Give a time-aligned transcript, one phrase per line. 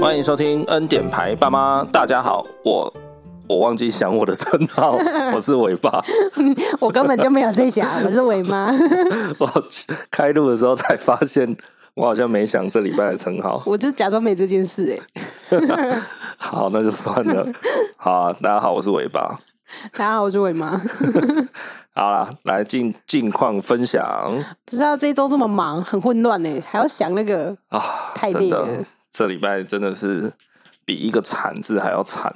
[0.00, 2.90] 欢迎收听恩典牌爸妈，大家好，我
[3.46, 4.96] 我忘记想我的称号，
[5.34, 6.02] 我是伟爸，
[6.80, 8.72] 我根本就没有在想，我是伟妈，
[9.38, 9.46] 我
[10.10, 11.54] 开录的时候才发现，
[11.92, 14.98] 我好像没想这礼拜的称号，我就假装没这件事
[15.50, 16.02] 哎，
[16.38, 17.46] 好，那就算了，
[17.98, 19.38] 好啊，大家好，我是伟爸，
[19.92, 20.80] 大家好，我是伟妈，
[21.94, 24.32] 好啦，来近近况分享，
[24.64, 27.78] 不知道这一周这么忙，很混乱呢，还要想那个啊，
[28.14, 28.66] 太累了。
[29.10, 30.32] 这礼拜真的是
[30.84, 32.34] 比一个惨字还要惨。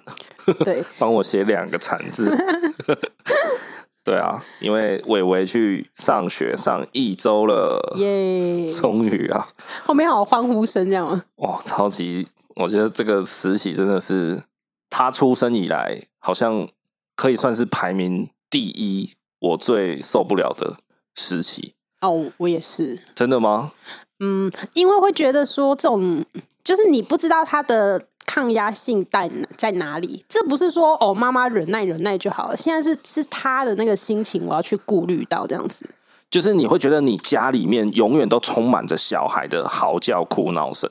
[0.65, 2.31] 对， 帮我写两个惨字。
[4.05, 8.71] 对啊，因为伟伟去上学上一周了，耶！
[8.75, 9.49] 终于啊，
[9.87, 11.23] 后面好欢呼声这样吗？
[11.37, 12.29] 哇，超级！
[12.57, 14.43] 我觉得这个实习真的是
[14.91, 16.69] 他出生以来，好像
[17.17, 20.77] 可以算是排名第一，我最受不了的
[21.15, 21.75] 实习。
[22.03, 23.01] 哦，我也是。
[23.15, 23.73] 真的吗？
[24.21, 26.25] 嗯，因为会觉得说这种。
[26.63, 32.57] 就是你不知道他的抗压性在在哪里，这不是说哦，妈妈忍耐忍耐就好了。
[32.57, 35.85] 现在是是他的那个心情，我要去顾虑到这样子。
[36.31, 40.89] 就是你会觉得你家里面永远都充满着小孩的嚎叫、哭闹声，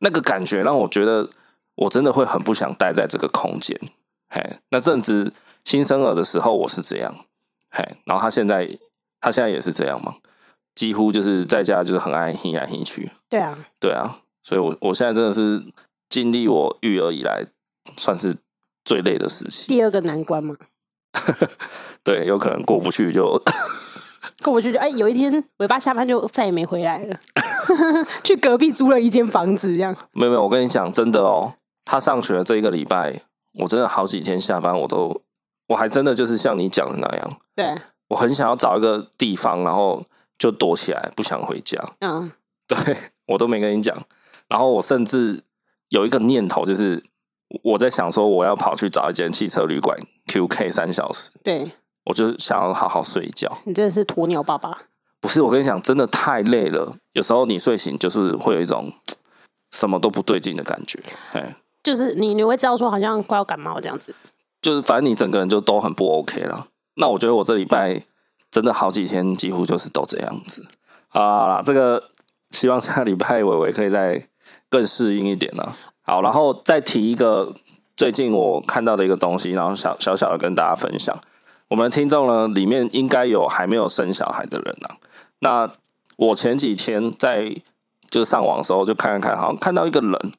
[0.00, 1.30] 那个感觉让我觉得
[1.76, 3.80] 我真的会很不想待在这个空间。
[4.28, 5.32] 嘿，那正值
[5.64, 7.24] 新生儿的时候我是这样，
[7.70, 8.78] 嘿，然后他现在
[9.18, 10.16] 他现在也是这样吗？
[10.76, 13.10] 几乎就是在家就是很爱嘿来嘿去。
[13.28, 14.18] 对啊，对啊。
[14.44, 15.60] 所以我，我我现在真的是
[16.08, 17.44] 经历我育儿以来
[17.96, 18.36] 算是
[18.84, 19.66] 最累的时期。
[19.66, 20.54] 第二个难关吗？
[22.04, 23.42] 对，有可能过不去就
[24.44, 27.16] 过不去就哎，有一天尾巴下班就再也没回来了，
[28.22, 29.96] 去隔壁租了一间房子，这样。
[30.12, 33.22] 没有没有，我跟你讲，真的哦，他上学的这一个礼拜，
[33.60, 35.22] 我真的好几天下班我都，
[35.68, 37.74] 我还真的就是像你讲的那样，对，
[38.10, 40.04] 我很想要找一个地方，然后
[40.38, 41.82] 就躲起来，不想回家。
[42.00, 42.30] 嗯，
[42.66, 42.76] 对，
[43.26, 43.96] 我都没跟你讲。
[44.48, 45.42] 然后我甚至
[45.88, 47.02] 有一个念头，就是
[47.62, 51.30] 我在想说，我要跑去找一间汽车旅馆 QK 三小时。
[51.42, 51.70] 对，
[52.04, 53.58] 我就想要好好睡一觉。
[53.64, 54.82] 你真的是鸵鸟爸爸？
[55.20, 56.96] 不是，我跟你讲，真的太累了。
[57.12, 58.92] 有时候你睡醒就是会有一种
[59.72, 61.00] 什么都不对劲的感觉。
[61.82, 64.14] 就是你你会知道说好像快要感冒这样子。
[64.60, 66.68] 就是反正你整个人就都很不 OK 了。
[66.94, 68.04] 那我觉得我这礼拜
[68.50, 70.66] 真的好几天几乎就是都这样子
[71.08, 71.62] 啊。
[71.62, 72.10] 这个
[72.50, 74.28] 希望下礼拜伟伟可以再。
[74.68, 77.54] 更适应一点呢、好，然后再提一个
[77.96, 81.16] 最近我看到的一个东西，然后小小小的跟大家分享。
[81.68, 84.96] 我们的听众呢，里面应该有还没有生小孩的人啊。
[85.38, 85.70] 那
[86.16, 87.54] 我前几天在
[88.10, 90.32] 就是上网的时候，就看看看，好像看到一个人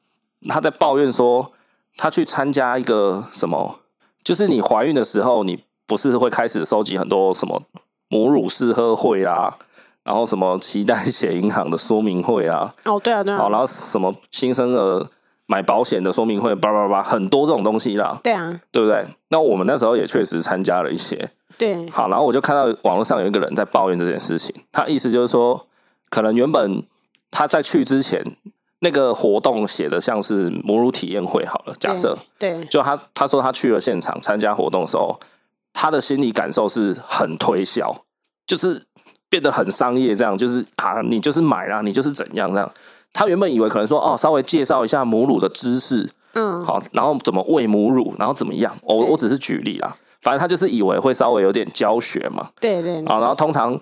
[0.46, 1.52] 他在抱怨说，
[1.96, 3.80] 他去参加一个什么，
[4.22, 7.62] 就是你怀孕的时候，你不是会开始收集很多什么
[8.08, 9.56] 母乳试喝会啦。
[10.04, 12.74] 然后什么脐带血银行的说明会啊？
[12.86, 13.36] 哦，对啊，对啊。
[13.36, 15.06] 好，然后什么新生儿
[15.44, 18.18] 买保险的说明会，叭叭叭，很多这种东西啦。
[18.22, 19.06] 对啊，对不对？
[19.28, 21.30] 那我们那时候也确实参加了一些。
[21.58, 21.86] 对。
[21.90, 25.66] 好，然后我就看到网络上有一个人在抱怨这件事情，他意思就是说，
[26.08, 26.82] 可能原本
[27.30, 28.24] 他在去之前
[28.78, 35.20] 那个活动写的像是母乳体验会好了，假设，对，对，就他他说他去了现场参加活动的时候，
[35.72, 38.04] 他的心理感受是很推销，
[38.46, 38.84] 就是。
[39.30, 42.72] 变得很商业，这样就是啊，你就是买啦，你就是怎样这样。
[43.12, 48.74] 他原本以为可能说哦，稍微介绍一下母乳的知识，嗯，好，然后怎么喂母乳，然后怎么样。
[48.80, 52.48] 我我只是举例啦，反正他就是以为会稍微有点教学嘛。
[52.58, 53.04] 对对。
[53.04, 53.78] 啊，然后通常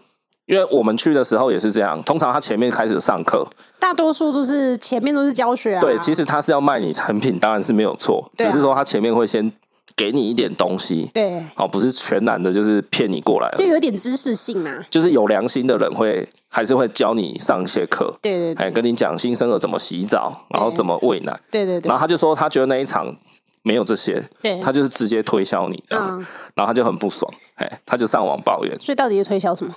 [0.46, 3.46] 因为我们去的时候也是这样，通常他前面开始上课，
[3.78, 5.80] 大多数都是前面都是教学啊。
[5.80, 9.52] 对，其实他是要卖你产品，当然是没有错，只是说他前面会先。
[9.96, 14.70] 给你一点东西，对，好，不是全然的，就是骗你过来，就有点知识性嘛。
[14.90, 21.88] 就是有良心的人会还是会教你上一些课，对对，对，跟你讲新生儿怎么洗澡，然后怎么喂奶，对对对。
[21.88, 23.16] 然后他就说他觉得那一场
[23.62, 28.78] 没有这些，对，他就是直接推销你这样，嗯，然后他就很不爽，哎，他就上网抱怨。
[28.78, 29.74] 所以到底是推销什么？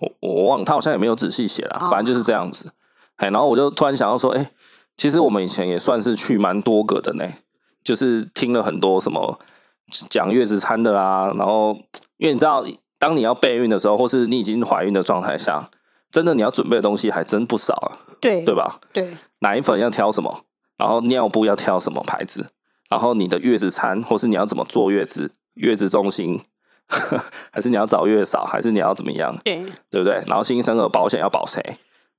[0.00, 2.72] 我我忘了，他好像也没有仔细写了，反正就是这样子。
[3.16, 4.50] 哎，然后我就突然想到说，哎，
[4.96, 7.26] 其实我们以前也算是去蛮多个的呢，
[7.84, 9.38] 就是听了很多什么。
[10.10, 11.76] 讲月子餐的啦，然后
[12.16, 12.64] 因为你知道，
[12.98, 15.70] 当你要备孕的时候，或是你已经怀孕的状态下，
[16.10, 18.80] 真的你要准备的东西还真不少啊，对对吧？
[18.92, 20.44] 对，奶粉要挑什么，
[20.76, 22.50] 然后尿布要挑什么牌子，
[22.88, 26.42] 然后你的月子餐，或是你要怎么坐月子，月子中心，
[27.52, 29.36] 还是你要找月嫂，还是你要怎么样？
[29.44, 30.22] 对，对不对？
[30.26, 31.60] 然后新生儿保险要保谁？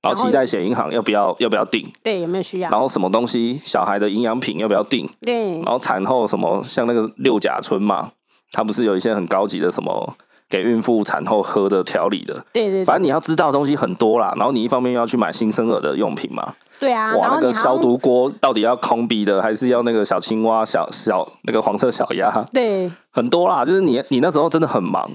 [0.02, 1.90] 然后脐带血银行要不要要不要订？
[2.02, 2.70] 对，有没有需要？
[2.70, 5.08] 然后什么东西小孩的营养品要不要订？
[5.20, 5.52] 对。
[5.62, 8.12] 然后产后什么像那个六甲村嘛，
[8.52, 10.16] 它不是有一些很高级的什么
[10.48, 12.34] 给孕妇产后喝的调理的？
[12.52, 12.84] 对，对对。
[12.84, 14.32] 反正你要知道的东西很多啦。
[14.36, 22.30] 然后你一方面要去买新生儿的用品嘛，对啊，哇，那个消毒锅到底要空壁的，还是要那个小青蛙、小小那个黄色小鸭？
[22.52, 25.10] 对，很多啦，就是你你那时候真的很忙，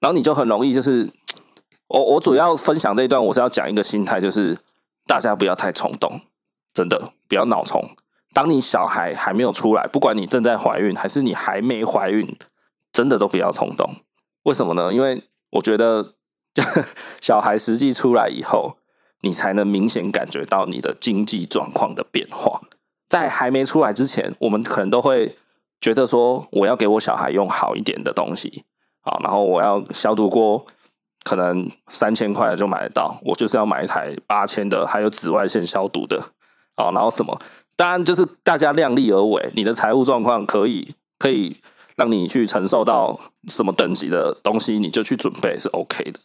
[0.00, 1.08] 然后你就很容易就是
[1.90, 4.56] 我我主要分享这一段，我是要讲一个心态，就是
[5.06, 6.20] 大家不要太冲动，
[6.72, 7.90] 真的不要脑冲。
[8.32, 12.36] 当你小孩还没有出来，不管你正在怀孕还是你还没怀孕，
[12.92, 13.96] 真的都不要冲动。
[14.44, 14.94] 为什么呢？
[14.94, 16.14] 因为我觉得
[17.20, 18.76] 小孩实际出来以后，
[19.22, 22.60] 你才能明显感觉到你的经济状况的变化。
[23.08, 25.36] 在还没出来之前，我们可能都会
[25.80, 28.62] 觉得说，我要给我小孩用好一点的东西，
[29.00, 30.64] 好，然后我要消毒锅，
[31.24, 36.32] 可能三千块就买得到，我就是要买一台八千的，还有紫外线消毒的，
[36.76, 37.38] 好，然后什么？
[37.76, 41.56] 当然就是大家量力而为，你的财务状况可以可以
[41.96, 43.18] 让你去承受到
[43.48, 46.20] 什么等级的东西，你就去准备是 OK 的。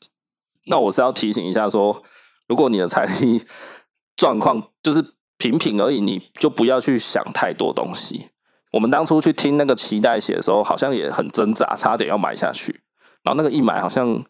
[0.65, 2.03] 那我是要提醒一下说，
[2.47, 3.45] 如果你的财力
[4.17, 8.29] 状况就是平平而已，你就不要去想太多东西。
[8.71, 12.81] 我们当初去听那个脐带血的时候，好像也很挣扎，差点要买下去。
[13.23, 14.23] 然后那个一买好像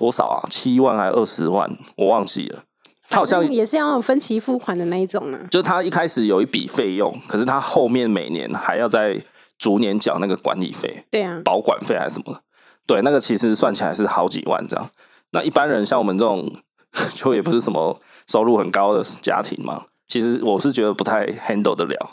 [0.00, 0.48] 多少啊？
[0.50, 1.70] 七万还二十万？
[1.98, 2.62] 我忘记了。
[3.10, 5.44] 他好像也是要有分期付款的那一种呢、啊。
[5.50, 9.22] 就是他一开始有一笔费用，可是他后面每年还要再
[9.58, 12.40] 逐年缴那个管理费，对啊，保管费还是什么的。
[12.86, 14.88] 对，那个其实算起来是好几万这样。
[15.32, 16.50] 那一般人像我们这种，
[17.12, 19.84] 就也不是什么收入很高的家庭嘛。
[20.08, 22.10] 其实我是觉得不太 handle 得了。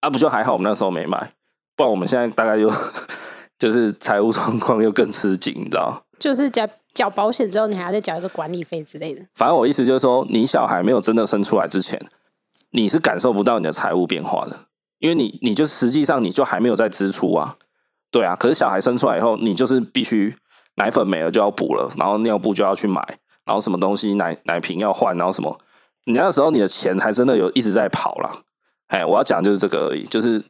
[0.00, 1.32] 啊，不就还好，我们那时候没买，
[1.76, 2.70] 不然我们现在大概就
[3.58, 6.02] 就是财务状况又更吃紧，你知道？
[6.18, 9.22] 就是缴缴保险之后，你还要再缴一个管理费之类的。
[9.34, 12.00] 反正我意思就是说，你小孩没有真的生出来之前，
[12.70, 14.66] 你是感受不到你的财务变化的，
[14.98, 17.56] 因为你你就实际上你就还没有在支出啊，
[18.10, 18.34] 对啊。
[18.34, 20.36] 可是小孩生出来以后，你就是必须
[20.74, 23.00] 奶粉没了就要补了，然后尿布就要去买，
[23.44, 25.56] 然后什么东西奶奶瓶要换，然后什么，
[26.04, 28.42] 你那时候你的钱才真的有一直在跑啦。
[28.88, 30.44] 哎，我要讲就是这个而已，就是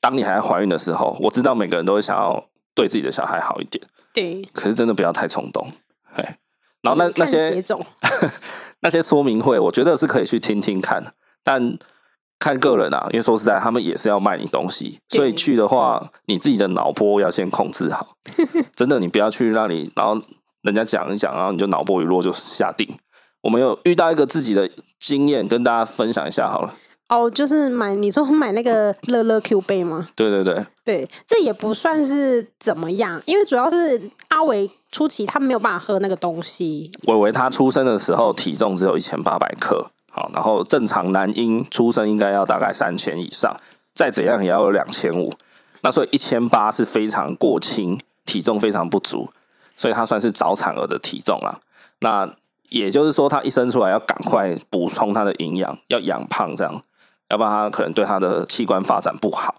[0.00, 2.44] 当你还在怀孕的时候，我知道每个人都会想要
[2.74, 3.82] 对自己的小孩好一点。
[4.12, 5.70] 对，可是真的不要太冲动，
[6.14, 6.38] 哎，
[6.82, 7.62] 然后那那些
[8.80, 11.12] 那些说明会，我觉得是可以去听听看，
[11.42, 11.78] 但
[12.38, 18.16] 看个人啊，因为说实在，他们也是要卖你东西，所以去的话，你自己的脑波要先控制好，
[18.76, 20.20] 真的，你不要去那里，然后
[20.62, 22.98] 人家讲一讲，然后你就脑波一弱就下定。
[23.42, 24.68] 我们有遇到一个自己的
[24.98, 26.74] 经验，跟大家分享一下好了。
[27.08, 30.08] 哦，就是买你说买那个乐乐 Q 杯吗？
[30.14, 36.92] 对对对，对，这也不算是怎么样，因为主要是阿伟初期他没有办法喝那个东西。
[37.04, 43.58] 伟伟他出生的时候体重只有一千八百克，好，然后正常男婴出生应该要大概三千以上，
[43.94, 45.32] 再怎样也要有两千五，
[45.80, 49.30] 那所以一千八是非常过轻，体重非常不足，
[49.76, 51.60] 所以他算是早产儿的体重了。
[52.00, 52.30] 那
[52.68, 56.82] 也就是说，他一生出来要赶快补充他的营养，要养胖这样。
[57.30, 59.56] 要不然他可能对他的器官发展不好。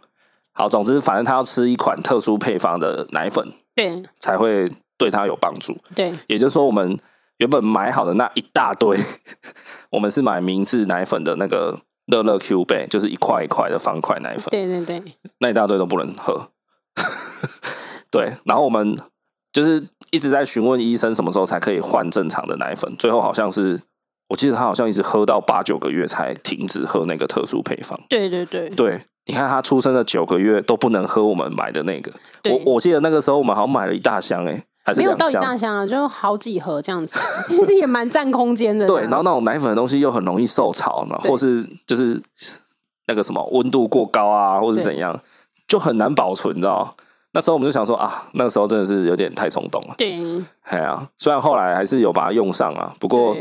[0.51, 5.77] 好，总之反正他要吃一款特殊配方的奶粉，对，才会对他有帮助。
[5.95, 6.98] 对，也就是说，我们
[7.38, 8.98] 原本买好的那一大堆，
[9.92, 14.48] 我们是买明治奶粉的那个乐乐 Q 杯，就是一块一块的方块奶粉。
[14.50, 15.01] 对对对，
[15.38, 16.50] 那一大堆都不能喝。
[18.12, 19.00] 对，然后我们
[19.54, 23.81] 就是一直在询问医生什么时候才可以换正常的奶粉，最后好像是。
[24.29, 27.99] 我记得他好像一直喝到八九个月才停止喝那个特殊配方。
[28.07, 32.11] 对对对，对，你看他出生的九个月都不能喝我们买的那个。
[32.45, 34.51] 我我记得那个时候我们好像买了一大箱哎、
[34.85, 38.85] 欸，没有到一大箱啊，就好几盒这样子， 其实也蛮占空间的。
[38.85, 42.21] 对，然后那种奶粉的东西又很容易受潮，然后或是就是
[43.07, 45.19] 那个什么温度过高啊，或是怎样，
[45.68, 46.95] 就很难保存，你知道？
[47.31, 49.95] 那时候我们就想说啊，那个时候真的是有点太冲动了。
[49.97, 50.19] 对，
[50.61, 53.35] 哎呀，虽然后来还是有把它用上啊，不过。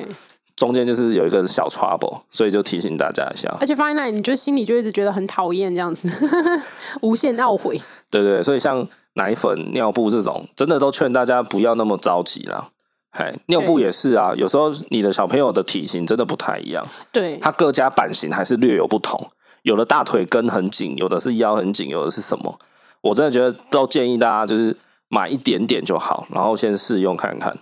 [0.59, 3.49] 中间就是有一个小 trouble，所以就提醒大家一下。
[3.61, 6.09] 而且放在那里，你就心里就一直觉得很讨厌这样子，
[7.01, 7.81] 无限懊悔。
[8.11, 12.71] 对对，所以像奶粉、尿布这种，真的都劝大家不要那么着急啦。
[13.13, 19.31] 哎，尿布也是啊，有时候你的小朋友的体型真的不太一样，对，他各家版型还是略有不同。
[19.63, 22.59] 有的大腿根很紧，有的是腰很紧，有的是什么？
[23.01, 24.77] 我真的觉得都建议大家就是
[25.09, 27.57] 买一点点就好，然后先试用看看。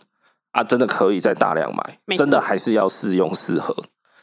[0.57, 3.77] 啊，真的可以再大量买，真的还是要试用试喝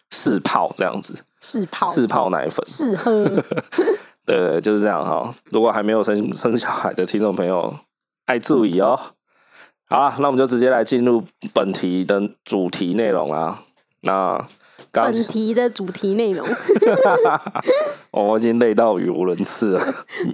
[0.09, 3.29] 试泡这样子，试泡试泡奶粉试喝，
[4.25, 5.31] 对，就是这样哈。
[5.51, 7.77] 如果还没有生生小孩的听众朋友，
[8.25, 8.99] 爱注意哦。
[9.87, 11.23] 好了，那我们就直接来进入
[11.53, 13.59] 本题的主题内容啦。
[14.01, 14.43] 那
[14.91, 16.47] 本题的主题内容，
[18.09, 19.85] 我已经累到语无伦次了，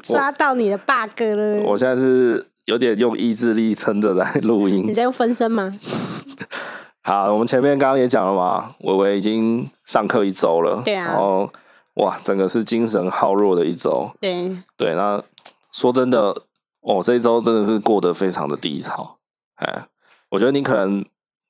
[0.01, 1.63] 抓到你的 bug 了。
[1.63, 2.48] 我现在是。
[2.65, 4.85] 有点用意志力撑着在录音。
[4.87, 5.73] 你在用分身吗？
[7.01, 11.49] 好，我们前面刚刚也讲了嘛，伟伟已经上课一周了，对啊，然后
[11.95, 14.93] 哇，整个是精神耗弱的一周，对对。
[14.93, 15.23] 那
[15.71, 16.43] 说真的，
[16.81, 19.17] 哦，这一周真的是过得非常的低潮，
[19.55, 19.87] 哎，
[20.29, 21.03] 我觉得你可能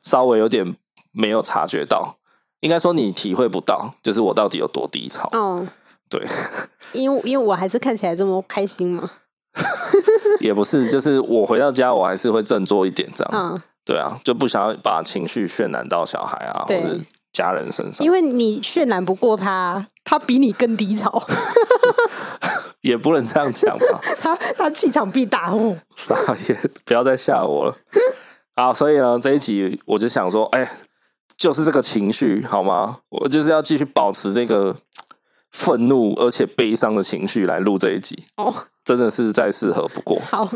[0.03, 0.75] 稍微有点
[1.11, 2.17] 没有察觉到，
[2.61, 5.67] 应该说你体会不到，就是我到底有多低潮，哦，
[6.07, 6.23] 对，
[6.93, 9.11] 因为因为我还是看起来这么开心嘛。
[10.39, 13.31] 也不是，就是我回到家，我还是会振作一点，这样。
[13.33, 16.97] 嗯，对啊，就不想要把情绪渲染到小孩啊，或者
[17.33, 18.05] 家人身上。
[18.05, 21.23] 因为你渲染不过他，他比你更低潮。
[22.81, 23.99] 也不能这样讲吧？
[24.21, 25.77] 他他气场必大哦。
[25.97, 26.15] 傻
[26.47, 27.75] 眼，不要再吓我了。
[28.55, 30.77] 好，所以呢，这一集我就想说，哎、欸，
[31.35, 32.99] 就是这个情绪好吗？
[33.09, 34.77] 我就是要继续保持这个
[35.51, 38.25] 愤怒而且悲伤的情绪来录这一集。
[38.37, 38.53] 哦。
[38.85, 40.19] 真的是再适合不过。
[40.31, 40.49] 好，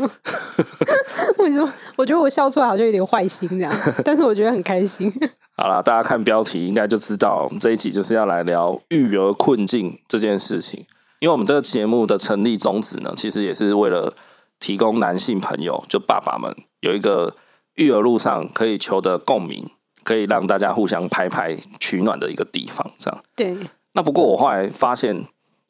[1.38, 1.72] 为什么？
[1.94, 3.72] 我觉得我笑出来好像有点坏心这样，
[4.04, 5.08] 但是我觉得很开心。
[5.56, 10.84] 好了，大家看标题应该就知道，我们这一集就是要来聊育儿困境这件事情。
[11.20, 14.12] 因为我们这个节目的成立宗旨呢，其实也是为了
[14.58, 17.36] 提供男性朋友，就爸爸们有一个
[17.76, 19.70] 育儿路上可以求得共鸣，
[20.02, 22.90] 可以让大家互相拍拍取暖的一个地方。
[22.98, 23.22] 这样。
[23.36, 23.56] 对。
[23.94, 25.16] 那不过我后来发现，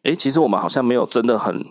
[0.03, 1.65] 哎、欸，其实我们好像没有真的很。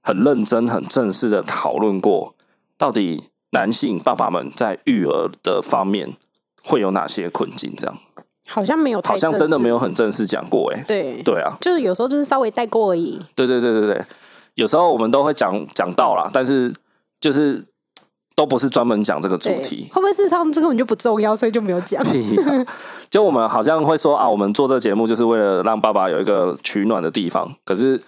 [0.00, 2.34] 很认真、很正式的讨论过，
[2.78, 6.16] 到底男性爸爸们在育儿的方面
[6.62, 7.74] 会有哪些困境？
[7.76, 7.98] 这样
[8.46, 10.72] 好像没有，好像真的没有很正式讲过。
[10.72, 13.20] 哎，对，对啊，就是有时候就是稍微带过而已。
[13.34, 14.06] 对对对对对，
[14.54, 16.72] 有时候我们都会讲讲到啦，但是
[17.20, 17.66] 就是
[18.38, 19.88] 都不是专门讲这个主题。
[19.92, 22.00] 会不会事实上这根本就不重要，所以就没有讲？
[23.10, 28.00] 就我们好像会说啊，我们做这个节目就是为了让爸爸有一个取暖的地方，可是。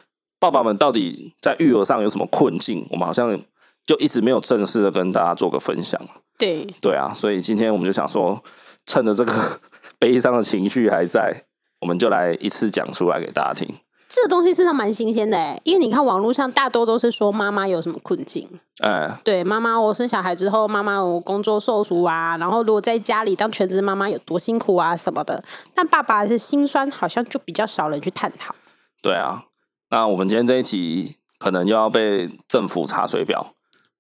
[0.43, 2.89] 爸爸们到底在育儿上有什么困境？
[2.91, 3.39] 我们好像
[3.85, 6.01] 就一直没有正式的跟大家做个分享。
[6.39, 8.43] 对对啊，所以今天我们就想说，
[8.87, 9.61] 趁着这个
[10.01, 11.45] 悲伤的情绪还在，
[11.83, 13.69] 我们就来一次讲出来给大家听。
[14.11, 18.47] 这个东西是上蛮新鲜的哎，因为你看网络上大多都是说妈妈有什么困境。
[18.83, 25.45] 哎，对，妈妈我生小孩之后，妈妈我工作受阻啊，然后如果在家里当全职妈妈有多辛苦啊什么的。
[25.73, 28.53] 但爸爸是心酸，好像就比较少人去探讨。
[29.01, 29.45] 对啊。
[29.91, 33.55] 那我们今天这一集可能又要被政府查水表，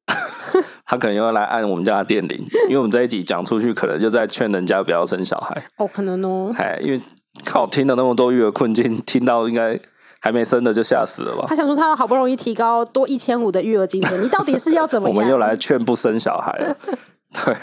[0.87, 2.37] 他可能又要来按我们家的电铃，
[2.69, 5.63] 因为我们这一集讲出去，可能就在劝人家不要生小孩。
[5.77, 6.53] 哦，可能哦。
[6.57, 7.01] 哎，因为
[7.45, 9.79] 靠听了那么多育儿困境，听到应该
[10.21, 11.47] 还没生的就吓死了吧？
[11.49, 15.17] 他想说，他好不容易提高多一千五的育儿津贴，你到底是要怎么样？
[15.17, 16.77] 我们又来劝不生小孩了。
[17.45, 17.57] 对，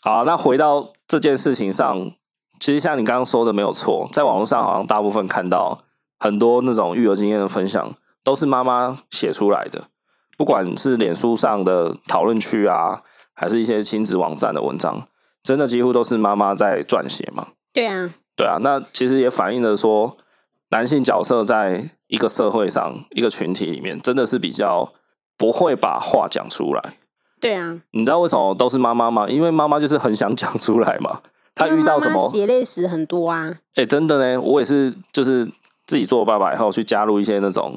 [0.00, 2.10] 好，那回到这件事情上，
[2.58, 5.82] 其实像你刚刚说的没有错，在网络上好像大部分看到。
[6.22, 9.84] 很多那种育儿经验的分享都是妈妈写出来的，
[10.36, 13.00] 不管是脸书上的讨论区啊，
[13.32, 15.08] 还是一些亲子网站的文章，
[15.42, 17.46] 真的几乎都是妈妈在撰写嘛。
[17.72, 20.14] 对啊，对啊，那其实也反映了说，
[20.70, 24.92] 男性角色在一个社会上、一个群体里面，真的是比较
[25.36, 26.94] 不会把话讲出来。
[27.40, 29.28] 对啊，你知道为什么都是妈妈吗？
[29.28, 31.20] 因为妈妈就是很想讲出来嘛。
[31.54, 33.58] 她遇到什么血泪史很多啊。
[33.74, 35.50] 哎、欸，真的呢，我也是，就是。
[35.86, 37.76] 自己做爸爸以后，去加入一些那种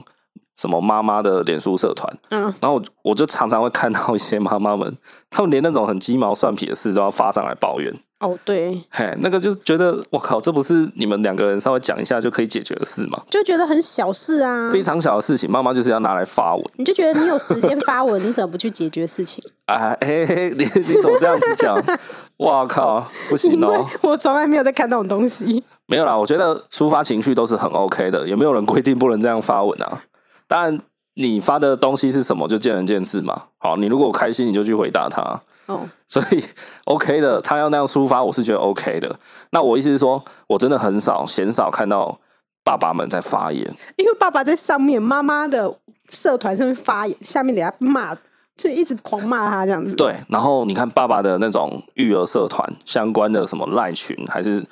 [0.55, 4.95] 什么妈妈的脸书社团，嗯，然后我我就常常会看到一些妈妈们，
[5.31, 7.91] 他们连那种很鸡毛蒜皮的事都要发上来抱怨。
[8.23, 13.21] 哦，对，嘿，那个就是觉得我靠，这不是你们两个人稍微讲一下就可以解决的事吗？
[13.29, 16.63] 就觉得很小事啊，非常小的事情，妈妈就是要拿来发文。
[16.77, 19.43] 你就觉得你有时间发文，你怎么不去解决事情？
[19.65, 21.77] 哎， 嘿嘿，你你怎么这样子讲？
[22.37, 23.85] 哇靠，不行哦！
[24.01, 25.61] 我从来没有在看那种东西。
[25.85, 30.01] 没有啦，我觉得抒发情绪都是很 OK 的，也没有人规定不能这样发文啊。
[30.47, 30.79] 当然，
[31.15, 33.43] 你发的东西是什么就见仁见智嘛。
[33.57, 35.41] 好，你如果开心，你就去回答他。
[35.65, 36.43] 哦，所以
[36.85, 39.19] OK 的，他要那样抒发，我是觉得 OK 的。
[39.51, 42.19] 那我意思是说，我真的很少、鲜少看到
[42.63, 45.77] 爸爸们在发言，因为爸爸在上面，妈妈的
[46.09, 48.15] 社团上面发言，下面等下骂，
[48.55, 49.95] 就一直狂骂他这样子。
[49.95, 54.65] 对，然后你看爸爸的那种育儿社团相关的什么赖群还是。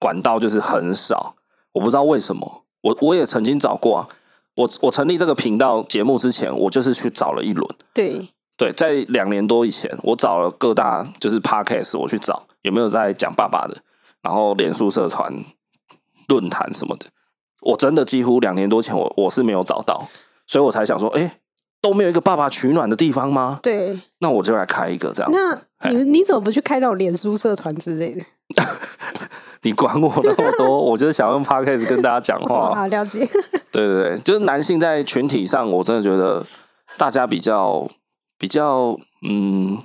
[0.00, 1.34] 管道就是很少，
[1.72, 2.62] 我不知道为什么。
[2.82, 4.08] 我我也曾经找过啊，
[4.54, 7.68] 我我成立这个频道节目之前，我就是去找了一轮。
[7.92, 13.78] 对对，在两年多以前，我找了各大就是 Podcast，我去找有没有在讲爸爸的，
[14.20, 15.32] 然后脸书社团、
[16.26, 17.06] 论坛什么的，
[17.62, 20.08] 我真的几乎两年多前我我是没有找到，
[20.46, 21.32] 所以我才想说，哎、欸，
[21.80, 23.60] 都没有一个爸爸取暖的地方吗？
[23.62, 25.38] 对，那我就来开一个这样子。
[25.80, 28.24] 那你你怎么不去开那种脸书社团之类的？
[29.62, 32.74] 你管我那么多，我就是想用 Podcast 跟大家讲话。
[32.74, 33.20] 好了解。
[33.70, 36.44] 对对对，就是男性在群体上，我真的觉得
[36.96, 37.88] 大家比较
[38.38, 39.76] 比较嗯，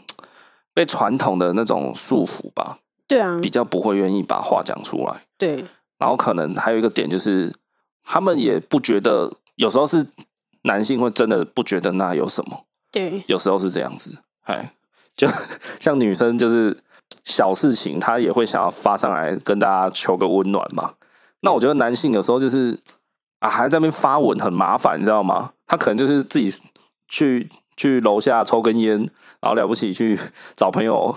[0.74, 2.78] 被传统的那种束缚吧。
[3.06, 5.24] 对啊，比较不会愿意把话讲出来。
[5.38, 5.66] 对，
[5.98, 7.54] 然后可能还有一个点就是，
[8.04, 10.08] 他们也不觉得，有时候是
[10.62, 12.66] 男性会真的不觉得那有什么。
[12.92, 14.74] 对，有时候是这样子，哎，
[15.18, 15.28] 就
[15.82, 16.82] 像女生就是
[17.26, 20.94] 小事情，她也会想要发上来跟大家求个温暖嘛。
[21.42, 22.80] 那我觉得男性有时候就是
[23.40, 25.52] 啊，还在那边发文很麻烦，你知道吗？
[25.68, 26.54] 他可能就是自己
[27.08, 28.98] 去去楼下抽根烟，
[29.40, 30.18] 然后了不起去
[30.56, 31.16] 找朋友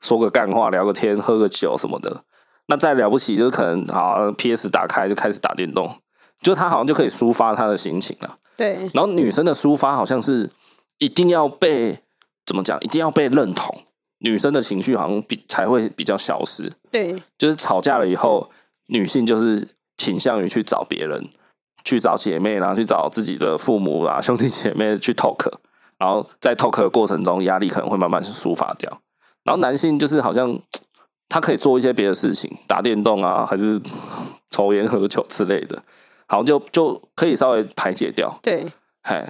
[0.00, 2.24] 说个干话、聊个天、喝个酒什么的。
[2.66, 5.98] 那再了不起就是可能啊，PS 打开就开始打电动，
[6.40, 8.38] 就他好像就可以抒发他的心情了。
[8.56, 8.88] 对。
[8.94, 10.50] 然后女生的抒发好像是
[10.98, 12.00] 一定要被
[12.46, 12.78] 怎么讲？
[12.80, 13.82] 一定要被认同，
[14.18, 16.72] 女生的情绪好像比才会比较消失。
[16.90, 17.22] 对。
[17.36, 18.50] 就是吵架了以后。
[18.88, 21.30] 女性就是倾向于去找别人，
[21.86, 25.50] 去找姐妹，然后去找自己的父母啊、兄弟姐妹去 talk，
[25.98, 29.00] 然后在 talk 的过程中，压力可能会慢慢抒发掉。
[29.44, 30.58] 然后男性就是好像
[31.28, 33.80] 他可以做一些别的事情，打电动啊，还是
[34.50, 35.82] 抽烟喝酒之类的，
[36.26, 38.38] 好像就就可以稍微排解掉。
[38.42, 38.64] 对，
[39.02, 39.22] 嘿，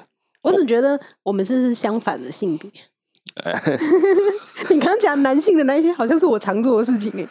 [0.42, 2.70] 我只觉得我们是不是相反的性别？
[4.70, 7.26] 你刚刚讲男性的那些，好像是我常做的事情哎。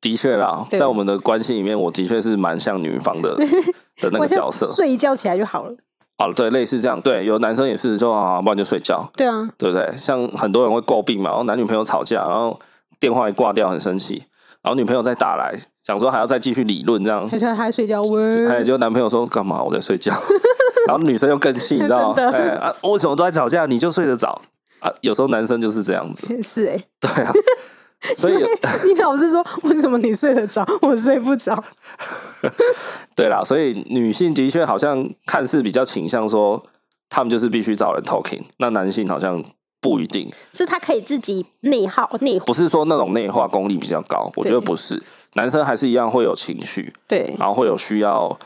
[0.00, 4.66] 的确啦，在我们的关系里面，我的确是蛮像女方的的那个角色。
[4.66, 5.76] 睡一觉起来就好了。
[6.22, 7.00] 好，对，类似这样。
[7.00, 9.10] 对，有男生也是说啊，不然就睡觉。
[9.16, 9.92] 对啊，对不对？
[9.98, 12.56] 像很多人会诟病嘛，然后男女朋友吵架，然后
[13.00, 14.22] 电话一挂掉，很生气，
[14.62, 15.52] 然后女朋友再打来，
[15.84, 17.28] 想说还要再继续理论这样。
[17.28, 18.46] 他说他睡觉，喂。
[18.46, 19.60] 哎，就男朋友说干嘛？
[19.60, 20.12] 我在睡觉。
[20.86, 22.22] 然后女生又更气，你知道吗？
[22.32, 23.66] 哎啊，为什么都在吵架？
[23.66, 24.40] 你就睡得着
[24.78, 24.92] 啊？
[25.00, 26.24] 有时候男生就是这样子。
[26.40, 27.32] 是哎、欸，对啊。
[28.16, 28.34] 所以
[28.88, 31.62] 你老是说，为什么你睡得着，我睡不着？
[33.14, 36.62] 对啦，所以女性的确好像看似比较倾向说，
[37.08, 39.42] 他们就是必须找人 talking，那男性好像
[39.80, 45.02] 不一定，是他可以自己内耗内，不是说那种内化功力比较高，我觉得不是，
[45.34, 48.38] 男生还是一样会有情绪，对，然后会有需要。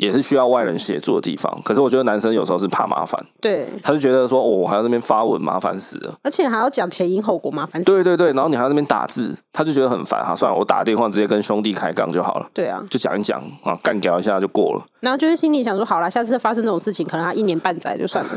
[0.00, 7.84] 也是需要外人协助的地方，可是我觉得男生有时候是怕麻烦，对，他就觉得说，哦，我还要那边发文，麻烦死了，而且还要讲前因后果，麻烦死。
[7.84, 10.34] 对对对，然后你还要那边打字，他就觉得很烦哈。
[10.34, 12.48] 算了，我打电话直接跟兄弟开杠就好了。
[12.54, 14.82] 对啊，就讲一讲啊，干掉一下就过了。
[15.00, 18.30] 然后就是心里想说，好了，下次发生这种事情，可能他一年半载就算了。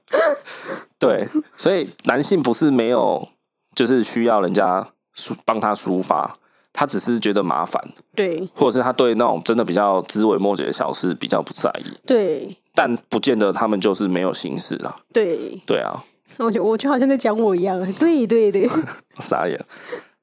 [1.00, 3.26] 对，所以男性不是没有，
[3.74, 6.36] 就是需要人家抒帮他抒发。
[6.76, 7.80] 他只是觉得麻烦，
[8.16, 16.04] 对，或者是他对那种真的比较枝微末节的小事比较不在意，对，但不见得他们就是没有心事啦，对，对啊，
[16.38, 18.68] 我就我就好像在讲我一样，对 对对，
[19.22, 19.64] 傻眼。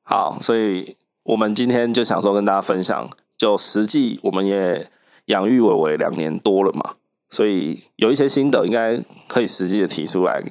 [0.04, 4.92] 好，所以我们今天就想说跟大家分享，就实际我们也
[5.28, 6.96] 养育伟伟两年多了嘛，
[7.30, 10.44] 所以有一些心得应该可以实际的提出来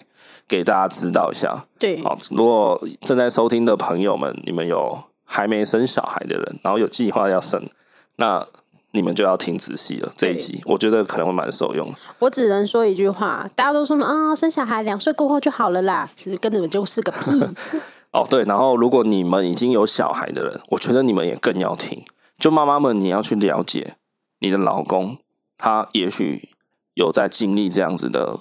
[0.48, 1.66] 给大家指导一下。
[1.78, 4.98] 对，好，如果正在收听的朋友们，你们有。
[5.32, 7.70] 还没生小孩的人，然后有计划要生，
[8.16, 8.44] 那
[8.90, 10.12] 你们就要听仔细了。
[10.16, 11.94] 这一集我觉得可能会蛮受用。
[12.18, 17.30] 我只能说一句话，大家都说啊、哦，生小孩两岁过后就好了啦，其实跟你们就是个屁。
[18.10, 22.04] 哦，对，然后如果你们已经有小孩的人，我觉得你们也更要听。
[22.36, 23.94] 就妈妈们，你要去了解
[24.40, 25.18] 你的老公，
[25.56, 26.48] 他也许
[26.94, 28.40] 有在经历这样子的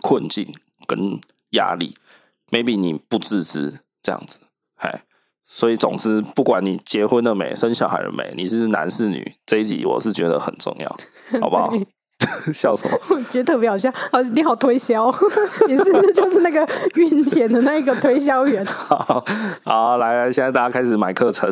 [0.00, 0.54] 困境
[0.86, 1.98] 跟压力
[2.50, 4.40] ，maybe 你不自知这样子，
[4.74, 5.02] 嗨。
[5.52, 10.88] 所以，总之，不管你结婚了没，生小孩了没，你是男是女，这一集我是觉得很重要，
[11.40, 11.72] 好不好？
[12.52, 12.98] 笑什么？
[13.08, 15.10] 我觉得特别好笑，好，你好推销，
[15.66, 18.64] 你是不是就是那个孕前的那个推销员？
[18.66, 19.24] 好，
[19.64, 21.50] 好，来来，现在大家开始买课程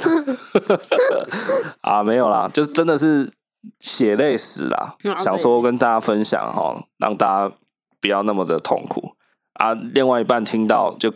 [1.81, 3.33] 啊，没有啦，就是真的是
[3.81, 7.55] 血泪史啦，想说跟大家分享哈，让大家
[7.99, 9.13] 不要那么的痛苦
[9.55, 9.73] 啊。
[9.73, 11.11] 另外一半听到就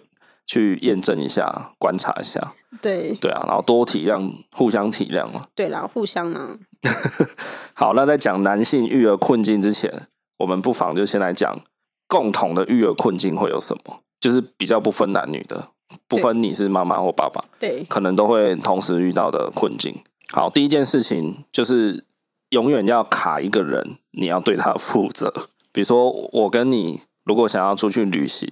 [0.46, 2.54] 去验证一下，观察一下。
[2.80, 5.46] 对对啊，然后多体谅，互相体谅嘛。
[5.54, 6.56] 对啦，互相啊。
[7.74, 11.60] 好，那在讲男性育儿困境之前，我们不妨就先来讲
[12.08, 15.68] 共同的育儿困境会有什么，就是比较不分男女的，
[16.08, 19.94] 不分你是妈妈或爸爸，对，可能都会同时遇到的困境。
[20.32, 22.04] 好，第一件事情就是
[22.48, 25.32] 永远要卡一个人，你要对他负责。
[25.70, 28.50] 比如说，我跟你如果想要出去旅行，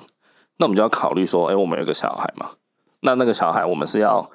[0.61, 2.51] 那我们就要考虑说，哎，我们有个小孩嘛。
[3.01, 4.31] 那那个小孩，我们是要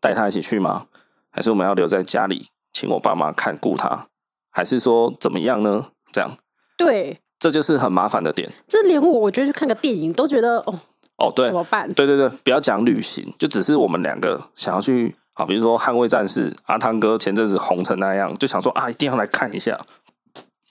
[0.00, 0.86] 带他一起去吗？
[1.30, 4.08] 还是我们要留在家里，请我爸妈看顾他？
[4.50, 5.86] 还是说怎么样呢？
[6.12, 6.36] 这样，
[6.76, 8.50] 对，这就是很麻烦的点。
[8.66, 10.80] 这连我，我觉得去看个电影都觉得哦
[11.18, 11.92] 哦，对，怎么办？
[11.94, 19.78] 对对对，不要讲旅行，就只是我们两个想要去，好，比如说《捍卫战士》，阿汤哥前阵子红成那样，就想说啊，一定要来看一下，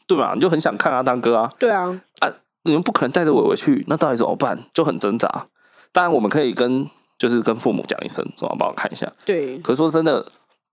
[0.06, 0.34] 对吧？
[0.36, 2.28] 你就很想看阿汤哥啊，对啊，啊，
[2.68, 4.66] 你们不可能带着伟伟去，那到底怎么办？
[4.74, 5.48] 就很挣扎。
[5.92, 9.12] 当然，我们可以跟就是跟父母讲一声，说帮我看一下。
[9.26, 9.58] 对。
[9.60, 10.26] 可是说真的，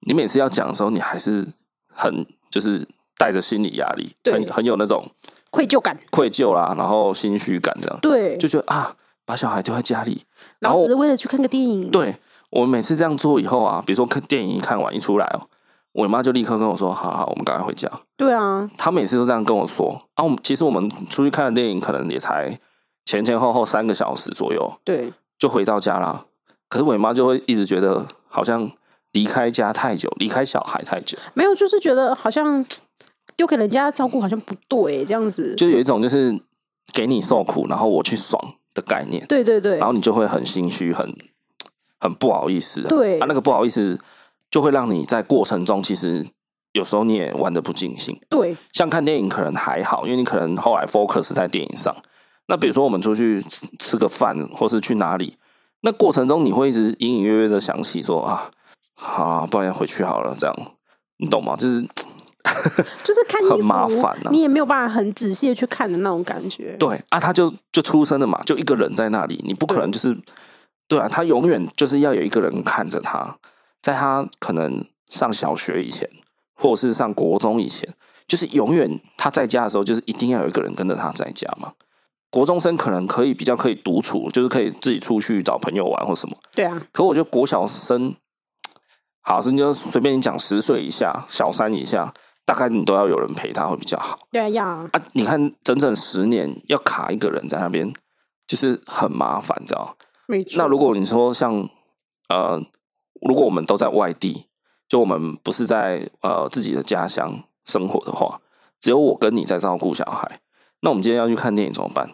[0.06, 1.46] 你每次要讲的时候，你还是
[1.94, 5.10] 很就是带着心理压力，很很有那种
[5.50, 7.98] 愧疚感、愧疚啦，然后心虚感这样。
[8.02, 10.24] 对，就觉得啊，把小孩丢在家里，
[10.58, 11.90] 然后只是为了去看个电影。
[11.90, 12.16] 对，
[12.50, 15.48] 我每次这样做以后啊，比如说看电影一看完一出来哦。
[15.94, 20.02] 我妈就立刻跟我说：“好好，我们赶快回家。”对啊，她每次都这样跟我说。
[20.14, 22.58] 啊，我们其实我们出去看的电影可能也才
[23.04, 26.26] 前前后后三个小时左右，对，就回到家啦。
[26.68, 28.68] 可是我妈就会一直觉得好像
[29.12, 31.16] 离开家太久，离开小孩太久。
[31.34, 32.66] 没有，就是觉得好像
[33.36, 35.54] 丢给人家照顾好像不对，这样子。
[35.54, 36.36] 就有一种就是
[36.92, 39.24] 给你受苦，然后我去爽的概念。
[39.28, 41.14] 对对对，然后你就会很心虚，很
[42.00, 42.82] 很不好意思。
[42.82, 44.00] 对啊，那个不好意思。
[44.54, 46.24] 就会让你在过程中，其实
[46.74, 48.16] 有时候你也玩的不尽兴。
[48.30, 51.92] 对，像看电影可能还好，因为你可能后来 focus 在电影上。
[52.46, 53.42] 那比如说我们出去
[53.80, 55.36] 吃个饭，或是去哪里，
[55.80, 58.48] 那过程中你会一直隐隐约约的想起说啊，
[58.94, 60.54] 好啊，不然回去好了，这样
[61.16, 61.56] 你懂吗？
[61.56, 61.82] 就是
[63.02, 66.76] 就是 看很麻烦啊，你也没有办法很仔细的去看的那种感觉。
[66.78, 70.14] 对啊，他就就出生了嘛，就一个人在那里，你不可能就是
[70.86, 73.36] 对，对啊，他永远就是要有一个人看着他。
[73.84, 76.08] 在他可能上小学以前，
[76.54, 77.86] 或者是上国中以前，
[78.26, 81.74] 就是永远他在家的时候，就是一定要有一个人跟着他在家嘛。
[82.30, 86.34] 国中生可能可以比较可以独处，就是可以自己出去找朋友玩或什么。
[86.54, 86.82] 对啊。
[86.92, 88.16] 可我觉得国小生，
[89.20, 92.14] 好，是你就随便你讲十岁以下、小三以下，
[92.46, 94.18] 大概你都要有人陪他会比较好。
[94.32, 94.90] 对啊，要啊。
[95.12, 97.92] 你看整整十年要卡一个人在那边，
[98.46, 99.94] 就是很麻烦，你知道吗？
[100.26, 100.54] 没错。
[100.56, 101.68] 那如果你说像
[102.30, 102.64] 呃。
[103.24, 104.46] 如果我们都在外地，
[104.86, 108.40] 就我们不是在呃自己的家乡生活的话，
[108.80, 110.40] 只有我跟你在照顾小孩，
[110.80, 112.10] 那我们今天要去看电影怎么办？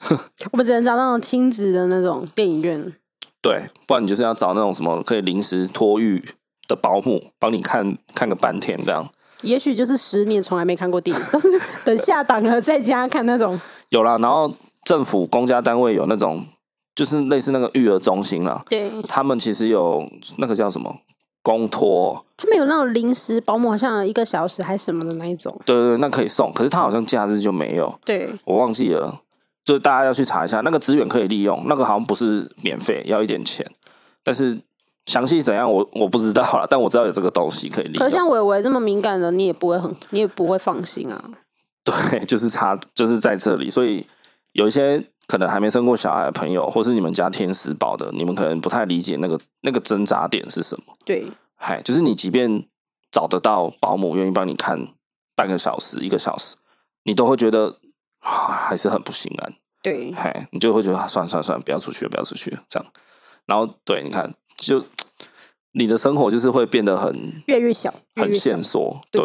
[0.52, 2.92] 我们只能找那种亲子的那种电影院。
[3.42, 6.24] 对，不然你就是要找那种什么可以临时托育
[6.66, 9.06] 的保姆，帮你看看个半天这样。
[9.42, 11.48] 也许就是十年从来没看过电影，都是
[11.84, 13.60] 等下档了在家看那种。
[13.90, 14.50] 有啦，然后
[14.84, 16.46] 政府公家单位有那种。
[16.94, 20.96] 就是类似那个育儿中心啦，对，他们其实有那个叫什么
[21.42, 25.52] 公托，他们有那种临时保姆，好像一个小时还是什么的那一种。
[25.66, 27.92] 对对对，那可以送，可是他好像假日就没有。
[28.04, 29.20] 对，我忘记了，
[29.64, 33.68] 就大家要去查一下，那个资源可以利用，那个好像不是免费，要一点钱，
[34.22, 34.56] 但是
[35.06, 37.98] 详细怎样我我不知道了， 但我知道有这个东西可以利用。
[37.98, 41.24] 可像伟伟这么敏感的，你也不会很，你也不会放心啊。
[41.82, 44.06] 对，就是差，就是在这里，所以
[44.52, 45.04] 有一些。
[45.34, 50.94] 可能还没生过小孩的朋友，或是你们家天使宝的，你们可能不太理解那个那个挣扎点是什么。
[51.04, 52.68] 对，嗨，就是你即便
[53.10, 54.86] 找得到保姆愿意帮你看
[55.34, 56.54] 半个小时、一个小时，
[57.02, 57.80] 你都会觉得
[58.20, 59.54] 还是很不心安。
[59.82, 62.92] 对，嗨，你就会觉得算了算了算了，不要出去了，不要出去了，这样。
[63.46, 64.84] 然后，对，你看，就
[65.72, 69.00] 你的生活就是会变得很越来越小，很限缩。
[69.10, 69.24] 对。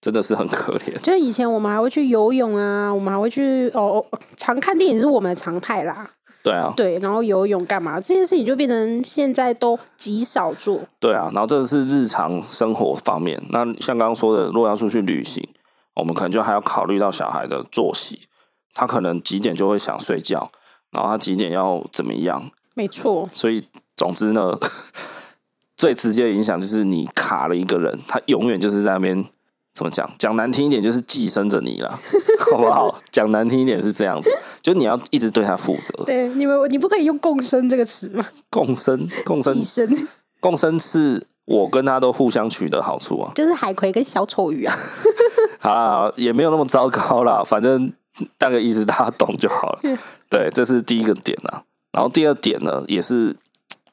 [0.00, 0.98] 对真的是很可怜。
[1.00, 4.04] 就是以前我们还会去游泳啊，我们还会去哦，
[4.36, 6.10] 常看电影是我们的常态啦。
[6.42, 8.00] 对啊，对，然后游泳干嘛？
[8.00, 10.80] 这件事情就变成现在都极少做。
[10.98, 13.38] 对啊，然后这是日常生活方面。
[13.50, 15.46] 那像刚刚说的，如果要出去旅行，
[15.96, 18.22] 我们可能就还要考虑到小孩的作息，
[18.72, 20.50] 他可能几点就会想睡觉，
[20.90, 22.50] 然后他几点要怎么样？
[22.72, 23.28] 没错。
[23.32, 24.58] 所以总之呢，
[25.76, 29.26] 最直接的影响就是你卡了一个人，他永远就是在那边。
[29.80, 30.12] 怎么讲？
[30.18, 31.98] 讲难听一点就是寄生着你了，
[32.52, 33.00] 好不好？
[33.10, 36.04] 讲难听一点是这样子，就你要一直对他负责。
[36.04, 38.22] 对，你们你不可以用共生这个词吗？
[38.50, 43.32] 共生，共生，寄生，共生是我跟他都互相取得好处啊。
[43.34, 44.76] 就是海葵跟小丑鱼啊。
[45.60, 47.90] 好啦，也没有那么糟糕啦，反正
[48.36, 49.80] 大概意思大家懂就好了。
[50.28, 51.64] 对，这是第一个点啊。
[51.92, 53.34] 然后第二点呢，也是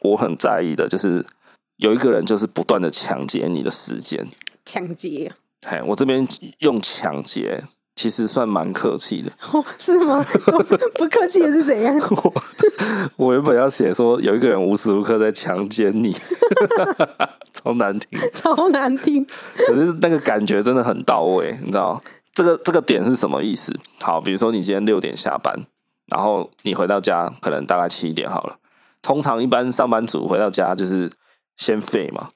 [0.02, 1.26] 我很在意的，就是
[1.78, 4.28] 有一个人就是不断的抢劫你的时间，
[4.66, 5.32] 抢劫。
[5.66, 6.26] 嘿，我这边
[6.60, 7.64] 用抢劫，
[7.96, 9.32] 其实算蛮客气的。
[9.52, 10.24] 哦，是吗？
[10.96, 11.96] 不客气的是怎样？
[12.24, 12.34] 我
[13.18, 16.16] 我原本要写说有一个人无时无刻在强奸你，
[17.54, 19.26] 超难听，超难听。
[19.56, 22.02] 可是那个感觉真的很到位，你知道
[22.34, 23.74] 这个这个点是什么意思？
[24.00, 25.66] 好，比如说你今天六点下班，
[26.08, 28.58] 然后你回到家可能大概七点好了。
[29.02, 31.12] 通常一般上班族回到家就是
[31.58, 32.30] 先废嘛。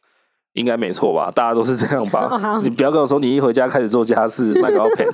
[0.53, 1.31] 应该没错吧？
[1.33, 2.27] 大家都是这样吧？
[2.55, 5.05] Oh, 你不要跟我说，你一回家开始做家事，卖高配，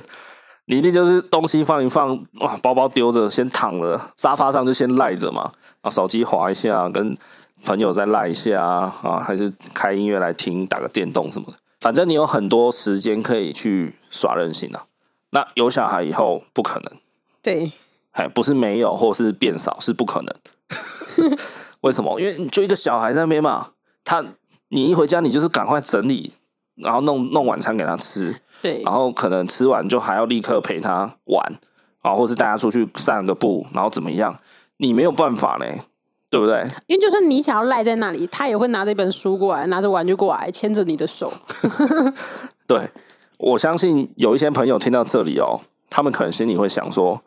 [0.66, 7.16] 你一定就是东西放一放，哇，包包丢着，先躺着，沙发上就先赖着嘛，啊，手机滑一下，跟
[7.64, 14.84] 朋友再赖一下啊，还是开音乐来听，打个电动什么的，反正你有很多时间可以去耍任性啊。
[15.30, 16.92] 那有小孩以后不可能，
[17.42, 17.70] 对，
[18.12, 20.34] 哎，不是没有，或是变少，是不可能。
[21.82, 22.18] 为什么？
[22.20, 23.68] 因为你就一个小孩在那边嘛，
[24.04, 24.24] 他
[24.68, 26.34] 你一回家，你就是赶快整理，
[26.76, 31.58] 然后弄弄晚餐给他吃，对，然后可能吃完就还要立刻陪他玩，
[32.02, 34.38] 啊，或是带他出去散个步，然后怎么样？
[34.76, 35.80] 你没有办法嘞，
[36.30, 36.64] 对不对？
[36.86, 41.32] 因为就算你想要赖在那里，他也会拿着一本书过来，拿着玩具过来，牵着你的手。
[42.68, 42.90] 对，
[43.38, 47.20] 我相信有一些朋友听到这里哦，他们可能心里会想说：“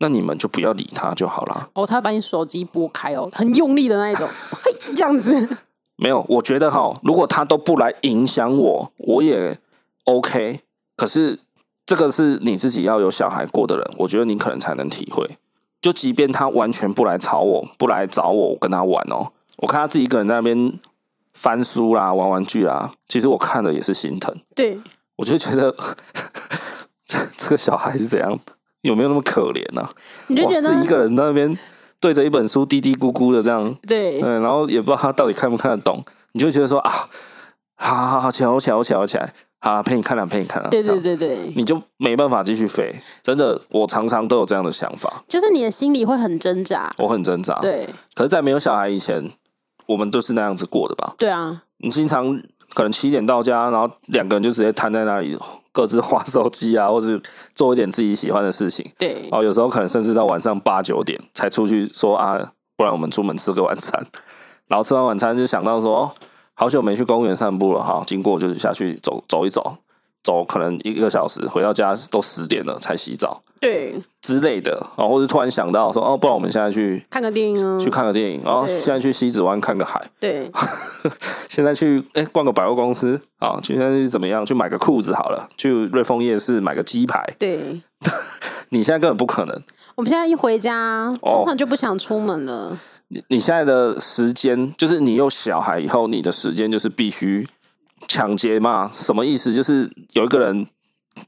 [0.00, 4.28] 那你们就不要理他就好了。”哦，他会把你手机拨开哦，很用力的那一种，
[4.94, 5.48] 这样子。
[6.00, 9.58] 没有，我觉得哈，如果他都不来影响我，我也
[10.04, 10.60] OK。
[10.96, 11.40] 可是
[11.84, 15.26] 这个是你自己要有小孩过的人，我觉得你可能才能体会。
[15.82, 19.32] 就即便他完全不来吵我，不来找我，我跟他玩哦。
[19.56, 20.78] 我看他自己一个人在那边
[21.34, 24.32] 翻书啦、玩玩具啦，其实我看了也是心疼。
[24.54, 24.80] 对，
[25.16, 25.74] 我就觉得
[27.36, 28.38] 这个小孩是怎样，
[28.82, 29.90] 有没有那么可怜呢、啊？
[30.28, 31.58] 你就觉得自己一个人在那边
[32.00, 36.90] 对着一本书嘀嘀咕咕的这样，对，嗯，然后也不知道他到底看不看得懂，你就觉得说啊，
[37.76, 39.34] 好好好，起来，起来，起来，起来。
[39.60, 40.68] 好，陪你看了，陪你看了。
[40.68, 42.94] 对对对对，你就没办法继续飞。
[43.20, 46.94] 真的，我常常都有这样的想法，就是你的心里会很挣扎。
[46.98, 47.58] 我很挣扎。
[47.58, 49.32] 对，可是，在没有小孩以前，
[49.86, 51.14] 我们都是那样子过的吧？
[51.18, 51.64] 对啊。
[51.78, 52.40] 你经常
[52.74, 55.38] 可能七点到家，然后两个人就直接瘫在那里，
[55.72, 57.20] 各自划手机啊， 或者
[57.54, 58.84] 做一点自己喜欢的事情。
[58.98, 59.28] 对。
[59.30, 64.06] 哦，有时候可能甚至到晚上八九点才出去说啊，不然我们出门吃个晚餐。
[64.68, 66.12] 然后吃完晚餐就想到说，哦，
[66.54, 69.76] 好久没去公园散步了，哈，经过就是下去走走一走。
[70.22, 80.50] 走可能一个小时，回到家都十点了才洗澡，对之类的啊，或者突然想到说哦，不然我们现在去看个电影啊，去看个电影，然后现在去西子湾看个海，对，
[81.48, 84.44] 现在去哎、 欸、逛个百货公司啊，现在去怎么样？
[84.44, 87.80] 去买个裤子好了，去瑞丰夜市买个鸡排，对，
[88.70, 89.62] 你现在根本不可能。
[89.94, 92.52] 我们现在一回家，通常就不想出门了。
[92.52, 92.78] 哦、
[93.08, 97.48] 你你现在的时间，就是你有小孩以后，你的时间就是必须。
[98.08, 98.90] 抢劫嘛？
[98.92, 99.52] 什么意思？
[99.52, 100.66] 就是有一个人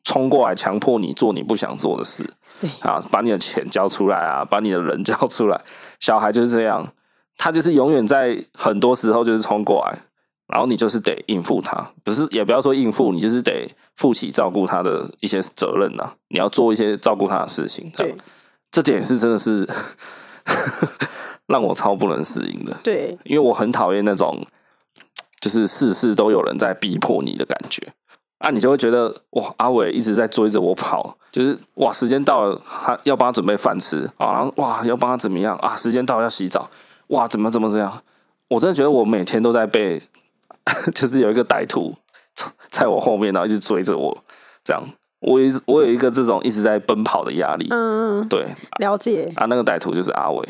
[0.03, 2.35] 冲过来，强迫你做你不想做的事。
[2.59, 5.61] 对啊，把你的钱交出来啊，把你的人交出来。
[6.01, 6.93] 小孩就是这样，
[7.37, 9.99] 他就是永远在很多时候就是冲过来，
[10.47, 16.15] 然后你就是得应付他，不是也不要说应付，你就是得负起照顾他的一些责任呐。
[16.29, 17.91] 你要做一些照顾他的事情。
[17.97, 18.15] 对，
[18.71, 19.69] 这点是真的是
[21.47, 22.77] 让我超不能适应的。
[22.83, 24.47] 对，因为我很讨厌那种。
[25.41, 27.93] 就是事事都有人在逼迫你的感觉，
[28.39, 35.75] 啊，你就会觉得哇，阿伟一直在追着我跑，就是哇，时间到了，他要帮他准备饭吃啊，然后哇，要帮他怎么样啊？
[35.75, 36.69] 时间到了要洗澡，
[37.09, 38.03] 哇，怎么怎么这样？
[38.49, 40.03] 我真的觉得我每天都在被，
[40.95, 41.95] 就是有一个歹徒
[42.71, 44.25] 在我后面，然后一直追着我，
[44.63, 44.83] 这样，
[45.21, 48.47] 我一直我有一个这种一直在奔跑的压力，嗯，对，
[48.79, 50.47] 了解啊，那个歹徒就是阿伟，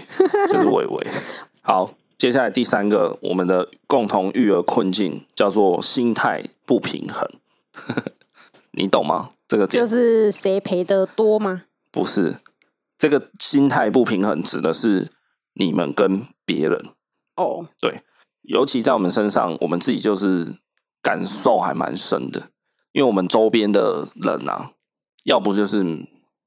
[0.51, 1.07] 就是伟伟，
[1.63, 1.89] 好。
[2.21, 7.27] 接下来第三个，我们的共同育儿困境叫做心态不平衡，
[8.73, 9.31] 你懂吗？
[9.49, 11.63] 这个就是谁赔的多吗？
[11.91, 12.37] 不是，
[12.99, 15.09] 这个心态不平衡指的是
[15.55, 16.91] 你们跟别人
[17.37, 18.03] 哦，对，
[18.43, 20.59] 尤其在我们身上，我们自己就是
[21.01, 22.51] 感受还蛮深的，
[22.93, 24.73] 因为我们周边的人啊，
[25.25, 25.83] 要不就是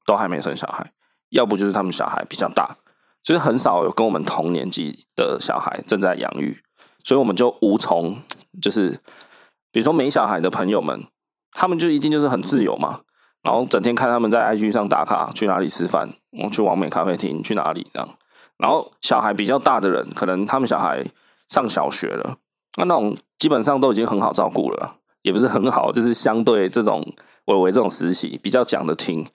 [0.06, 0.92] 都还没生小孩，
[1.30, 2.76] 要不就是他们小孩比较大。
[3.24, 6.60] 就是很少有跟我们同年纪的小孩正在养育，
[7.02, 8.18] 所以我们就无从
[8.60, 9.00] 就是，
[9.72, 11.06] 比如说没小孩的朋友们，
[11.52, 13.00] 他们就一定就是很自由嘛，
[13.42, 16.10] 然后整天看他们在 IG 上打卡，去哪里吃饭，
[16.42, 18.08] 我去网美咖啡厅，去哪里这样。
[18.58, 21.04] 然后小孩比较大的人，可能他们小孩
[21.48, 22.36] 上小学了，
[22.76, 27.02] 那那种基本上都已经很好照顾了，也不是很好，就是相对这种
[27.46, 29.26] 伟伟这种时期比较讲得听，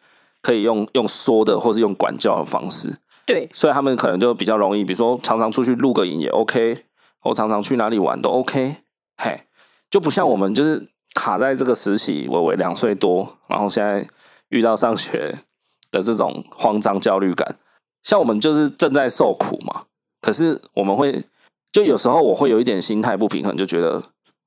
[0.42, 3.00] 可以用用说的或是用管教的方式。
[3.30, 6.84] 对，所以他们可能就比较容易，比如说常常出去录个影也 OK，
[7.20, 8.78] 或常常去哪里玩都 OK，
[9.18, 9.42] 嘿，
[9.88, 14.10] 就不像我们就是卡在这个时期，伟伟两岁多，然后现在
[14.48, 15.44] 遇到上学
[15.92, 17.60] 的这种慌张焦虑感，
[18.02, 19.84] 像我们就是正在受苦嘛，
[20.22, 21.24] 可是我们会
[21.72, 24.06] 就有时候我会有一点心态不平衡，就觉得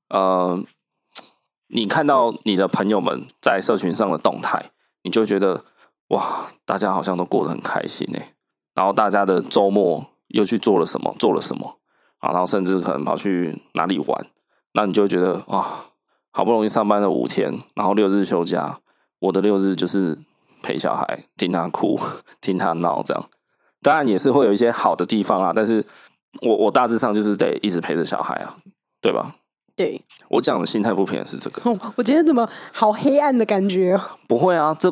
[0.09, 0.61] 呃，
[1.67, 4.71] 你看到你的朋友们在社群上的动态，
[5.03, 5.63] 你就觉得
[6.09, 8.32] 哇，大家好像都过得很开心哎。
[8.73, 11.15] 然后大家的周末又去做了什么？
[11.19, 11.77] 做了什么
[12.17, 12.31] 啊？
[12.31, 14.27] 然后甚至可能跑去哪里玩？
[14.73, 15.85] 那你就会觉得啊，
[16.31, 18.79] 好不容易上班了五天，然后六日休假，
[19.19, 20.17] 我的六日就是
[20.63, 21.99] 陪小孩，听他哭，
[22.41, 23.29] 听他闹，这样。
[23.83, 25.85] 当然也是会有一些好的地方啊，但是
[26.41, 28.57] 我我大致上就是得一直陪着小孩啊，
[28.99, 29.35] 对吧？
[29.75, 31.61] 对，我讲的心态不平衡是这个。
[31.95, 33.99] 我觉得怎么好黑暗的感觉？
[34.27, 34.91] 不会啊，这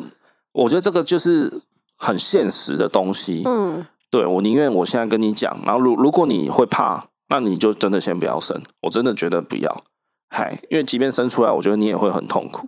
[0.52, 1.62] 我觉得这个就是。
[2.04, 8.60] 很现实的东西，嗯，对，我宁愿我现在跟你讲，然后如如果你会怕，那你就真的先不要生。
[8.80, 9.84] 我真的觉得不要，
[10.28, 12.66] 嗨，因为即便生出来，我觉得你也会很痛苦。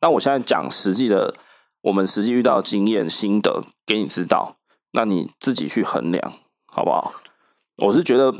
[0.00, 1.32] 那我现在讲实际的，
[1.82, 4.56] 我们实际遇到的经验心得给你知道，
[4.90, 6.32] 那你自己去衡量，
[6.66, 7.12] 好不好？
[7.76, 8.34] 我是觉得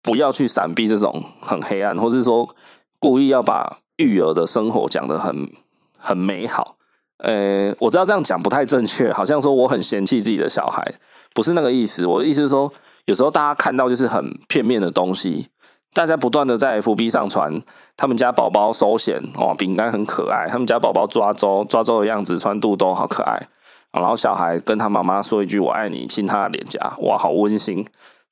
[0.00, 2.48] 不要去闪避这种很黑暗，或是说
[3.00, 5.50] 故意要把育儿的生活讲得很
[5.98, 6.76] 很美好。
[7.22, 10.82] 呃，我知道这样讲不太正确，好像说我很嫌弃自己的小孩，
[11.34, 12.06] 不是那个意思。
[12.06, 12.72] 我的意思是说，
[13.04, 15.48] 有时候大家看到就是很片面的东西，
[15.92, 17.62] 大家不断的在 FB 上传
[17.96, 23.48] 他们家宝宝手显哦，饼干很可爱，他们家宝宝抓周抓周的样子，穿肚兜好可爱，
[23.92, 27.86] 然后小孩跟他妈妈说一句我爱你，亲他的脸颊，哇，好温馨。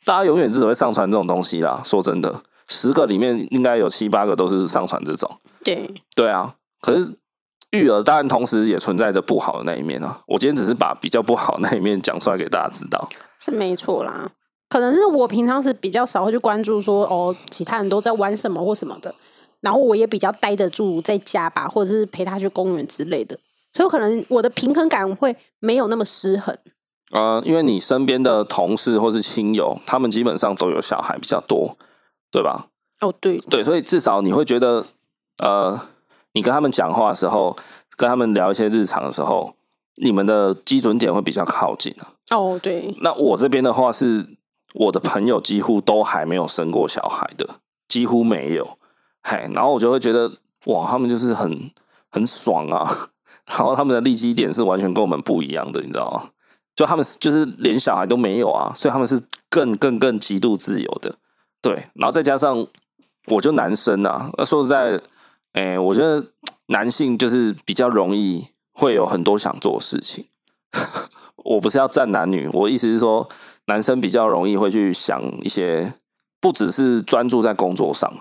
[0.07, 1.83] 大家永远只会上传这种东西啦。
[1.85, 5.31] 说真的，十个里面应该有七八个都是上传这种。
[5.63, 7.19] 对对啊，可是。
[7.73, 10.23] 育儿当然同时也存在着不好的那一面啊！
[10.27, 14.31] 我今天只是把比较不好的那一面讲出来给大家知道，是没错啦。
[14.71, 19.15] 可能是我平常是比较少会去关注说哦，其他人都在玩什么或什么的，
[19.61, 23.39] 然后我也比较待得住在家吧，或者是陪他去公园之类的，
[23.75, 26.57] 所以可能我的平衡感会没有那么失衡。
[27.11, 31.77] 呃，因为你身边的同事或是亲友，他们基本上都有小孩比较多，
[32.31, 32.69] 对吧？
[33.01, 34.87] 哦，对对，所以至少你会觉得
[35.43, 35.79] 呃。
[36.39, 37.57] 你跟他们讲话的时候，
[37.97, 39.57] 跟他们聊一些日常的时候，
[39.97, 42.15] 你们的基准点会比较靠近啊。
[42.31, 42.95] 哦，对。
[43.01, 44.25] 那我这边的话是，
[44.75, 47.57] 我的朋友几乎都还没有生过小孩的，
[47.89, 48.79] 几乎没有。
[49.25, 50.31] 嘿，然后我就会觉得，
[50.67, 51.73] 哇，他们就是很
[52.09, 52.89] 很爽啊。
[53.45, 56.31] 然后他们的利基点是完全跟我们不一样的，你知道吗？
[56.77, 59.21] 就他们就是连小孩都没有啊，所以他们是
[59.51, 61.17] 更更更极度自由的。
[61.61, 62.65] 对，然后再加上
[63.27, 65.01] 我就男生啊，那说实在。
[65.53, 66.29] 哎、欸，我觉得
[66.67, 70.27] 男性就是比较容易会有很多想做的事情。
[71.45, 73.29] 我不是要站男女，我意思是说，
[73.67, 75.95] 男生比较容易会去想一些，
[76.41, 78.13] 不只是专注在工作上，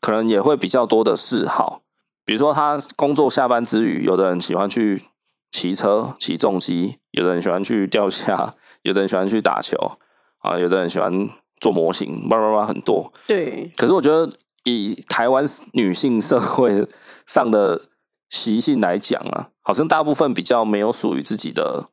[0.00, 1.82] 可能也会比较多的嗜好。
[2.24, 5.02] 比如说，他工作下班之余，有的人喜欢去
[5.50, 9.98] 骑车、骑重机，有的人喜欢去钓虾，有的人喜欢去打球
[10.38, 11.28] 啊，有的人喜欢
[11.60, 13.12] 做模型，叭叭叭很多。
[13.26, 13.70] 对。
[13.76, 14.32] 可是我觉得。
[14.64, 16.86] 以台湾女性社会
[17.26, 17.88] 上的
[18.28, 21.88] 习性来讲啊，好像大部分比较没有属于自己的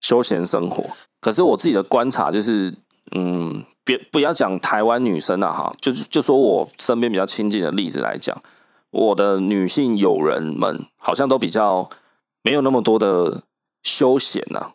[0.00, 0.84] 休闲生活。
[1.20, 2.74] 可是我自己的观察就是，
[3.14, 8.42] 嗯，别不要讲台湾女生啊，哈，就就说我身边比较亲近的例子来讲，
[8.90, 11.88] 我的女性友人们好像都比较
[12.42, 13.44] 没有那么多的
[13.82, 14.72] 休闲啊。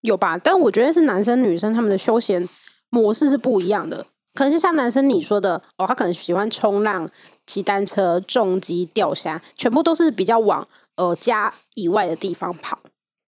[0.00, 0.36] 有吧？
[0.36, 2.48] 但我觉得是男生女生他们的休闲
[2.90, 4.06] 模式是不一样的。
[4.34, 7.08] 可能就像男生你说的哦，他可能喜欢冲浪、
[7.46, 10.66] 骑单车、重机、钓虾，全部都是比较往
[10.96, 12.78] 呃家以外的地方跑。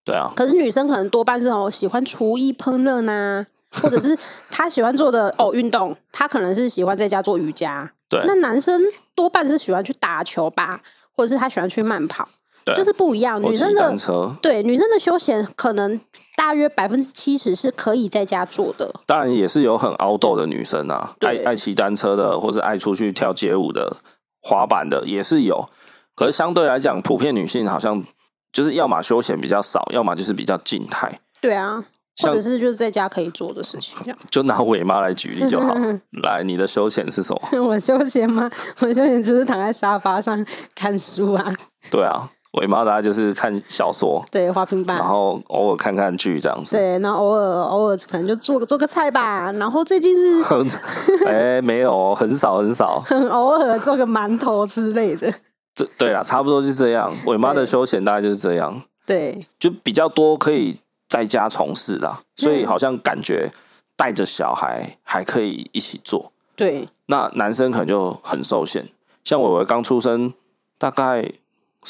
[0.05, 0.31] 对啊。
[0.35, 3.45] 可是女生可能多半是哦喜欢厨艺烹饪呐，
[3.81, 4.17] 或者是
[4.49, 7.93] 她喜欢做的哦运动，她可能是喜欢在家做瑜伽。
[8.07, 8.23] 对。
[8.25, 8.81] 那男生
[9.13, 10.81] 多半是喜欢去打球吧，
[11.15, 12.29] 或者是他喜欢去慢跑。
[12.65, 12.75] 对。
[12.75, 13.95] 就是不一样，女生的
[14.41, 15.99] 对女生的休闲可能。
[16.35, 23.97] 大约百分之七十是可以在家做的，当然也是有很 outdoor 的女生啊，爱爱骑单车的，或是爱出去跳街舞的、
[24.41, 25.69] 滑板的也是有。
[26.15, 28.03] 可是相对来讲，普遍女性好像
[28.51, 31.21] 就是要么休闲比较少，要么就是比较静态。
[31.39, 31.85] 对啊，
[32.23, 33.95] 或者是就是在家可以做的事情。
[34.29, 35.75] 就拿伟妈来举例就好。
[36.23, 37.61] 来，你的休闲是什么？
[37.63, 38.49] 我休闲吗？
[38.81, 40.43] 我休闲只是躺在沙发上
[40.75, 41.53] 看书啊。
[41.91, 42.31] 对啊。
[42.53, 46.75] 伟妈，大家就是看小说，对，花平板，然后偶尔看看剧这样子。
[46.75, 49.51] 对，然后偶尔偶尔可能就做个做个菜吧。
[49.53, 50.77] 然后最近是，
[51.25, 55.33] 哎、欸，没有，很少很少，很偶尔做个馒头之类的。
[55.73, 57.11] 这对啊，差不多是这样。
[57.25, 62.21] 伟妈的休闲大概就是这样，对，就比较多可以在家从事啦。
[62.35, 63.51] 所以好像感觉
[63.97, 66.31] 带着小孩还可以一起做。
[66.55, 68.89] 对，那男生可能就很受限。
[69.23, 70.31] 像伟伟刚出生，
[70.77, 71.33] 大概。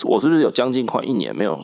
[0.03, 1.63] 我是不是有将近快一年没有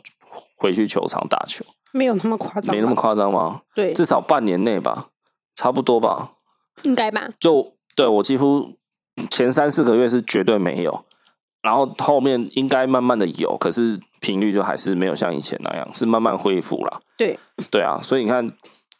[0.56, 1.64] 回去球场打球？
[1.92, 3.62] 没有那么夸张，没那么夸张吗？
[3.74, 5.08] 对，至少半年内吧，
[5.56, 6.34] 差不多吧，
[6.82, 7.28] 应该吧。
[7.40, 8.76] 就对我几乎
[9.28, 11.04] 前三四个月是绝对没有，
[11.62, 17.00] 然后后面应该慢慢的有，可是频率就还是没有像以前那样，是慢慢恢复了。
[17.16, 17.36] 对，
[17.70, 18.48] 对啊，所以你看，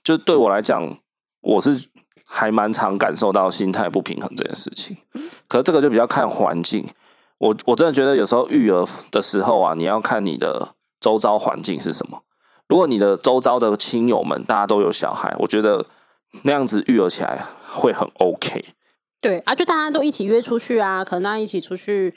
[0.03, 0.99] 就对我来讲，
[1.43, 1.89] 我是
[2.25, 4.97] 还蛮常感受到心态不平衡这件事情。
[5.47, 6.85] 可是这个就比较看环境。
[7.41, 12.23] 我我真的觉得有时候育儿的时候啊，你要看你的周遭环境是什么。
[12.69, 15.87] 如果你的周遭的亲友们大家都有小孩，我觉得
[16.43, 18.67] 那样子育儿起来会很 OK。
[19.23, 22.15] 对啊，就大家都一起约出去啊，可能大家一起出去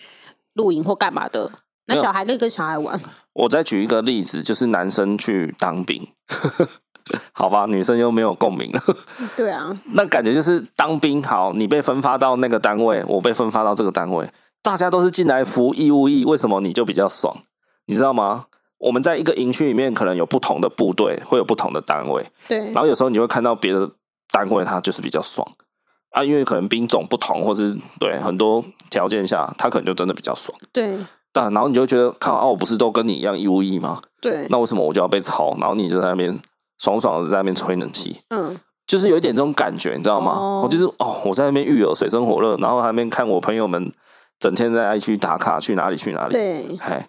[0.53, 1.51] 露营或干嘛的，
[1.87, 2.99] 那小孩可以跟小孩玩。
[3.31, 6.07] 我再举一个例子，就是男生去当兵，
[7.33, 8.79] 好吧，女生又没有共鸣了。
[9.35, 14.29] 对啊，那感觉就是当兵好，你被分发到那个单位，我被分发到这个单位，
[14.63, 17.43] 大家都是进来服义务役，为什么你就比较爽？
[17.85, 18.45] 你知道吗？
[18.79, 22.25] 我们在一个营区里面，可能有不同的部队，会有不同的单位。
[22.47, 23.91] 对，然后有时候你会看到别的
[24.31, 25.45] 单位，他就是比较爽
[26.11, 30.57] 啊，因为可能兵种不同，或者是对很多条件下，他可能就真的比较爽。
[30.71, 30.97] 对，
[31.33, 34.01] 但然后你就会觉得，看啊，我不是都跟你一样义务役吗？
[34.21, 35.55] 对，那为什么我就要被操？
[35.59, 36.39] 然后你就在那边
[36.79, 38.57] 爽爽的在那边吹冷气，嗯，
[38.87, 40.33] 就是有一点这种感觉，你知道吗？
[40.33, 43.91] 哦、我就是哦，我在那边育儿，水深火热，然后还没看我朋友们
[44.43, 47.07] 整天在 IG 打卡，去哪里去哪里，对，哎，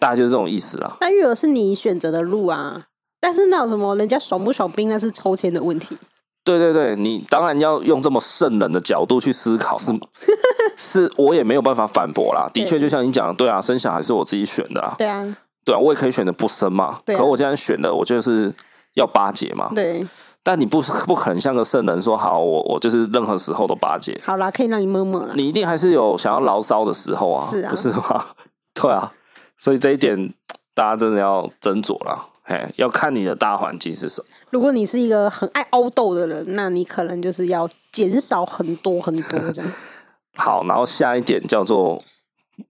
[0.00, 0.96] 大概就是这种意思啦。
[1.00, 2.86] 那育儿是你选择的路啊，
[3.20, 5.96] 但是那有什么人家爽不爽兵，那是抽签的问题。
[6.42, 9.92] 对对对，你当然要用这么圣人的角度去思考，是
[10.76, 12.50] 是，我也没有办法反驳啦。
[12.52, 14.96] 的确，就像你讲的，对啊，生小孩是我自己选的啊。
[14.98, 15.36] 对啊。
[15.64, 17.00] 对啊，我也可以选择不生嘛。
[17.06, 18.52] 对、啊，可我既然选了，我就是
[18.94, 19.70] 要巴结嘛。
[19.72, 20.04] 对，
[20.46, 24.16] 但你不不可能像个圣人说好，我我就是任何时候都巴结。
[24.22, 25.32] 好啦，可以让你摸摸了。
[25.34, 28.26] 你一定还是有想要牢骚的时候啊，是啊，不是吗？
[28.74, 29.10] 对啊，
[29.56, 30.34] 所以这一点
[30.74, 32.28] 大家真的要斟酌了。
[32.42, 34.28] 嘿，要看你的大环境是什么。
[34.50, 39.72] 如果你是一个很爱凹豆的人，那你可能就是要减少很多很多这样。
[40.36, 42.02] 好，然后下一点叫做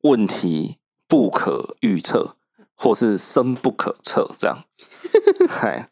[0.03, 2.37] 问题不可预测。
[2.77, 4.59] 或是深不可测，这样，
[5.49, 5.89] 嗨，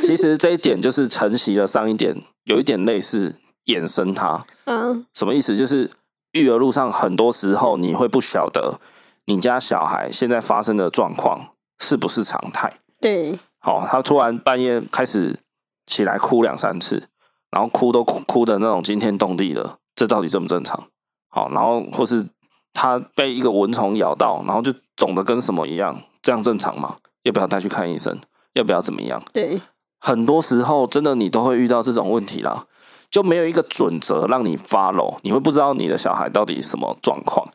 [0.00, 5.56] 其实这一点就是承袭了上一点，有一点类似衍生它，嗯，什么意思？
[5.56, 5.90] 就是
[6.32, 8.80] 育儿路上很多时候你会不晓得
[9.26, 15.40] 你家小孩现在发生的状况是不是常态，对，好，他突然半夜开始
[15.86, 17.08] 起来哭两三次，
[17.50, 20.88] 然后哭都哭哭的那种惊天动地的，这到底正不正常？
[21.28, 22.26] 好，然后或是
[22.72, 26.02] 他被一个蚊虫咬到，然后就肿的跟什么一样。
[26.22, 26.96] 这样正常吗？
[27.22, 28.18] 要不要带去看医生？
[28.56, 29.22] 要不要怎么样？
[29.32, 29.60] 对，
[30.00, 32.66] 很多时候真的你都会遇到这种问题啦，
[33.10, 37.46] 就没有一个准则让你 follow，你会不知道你的小孩到底什么状况。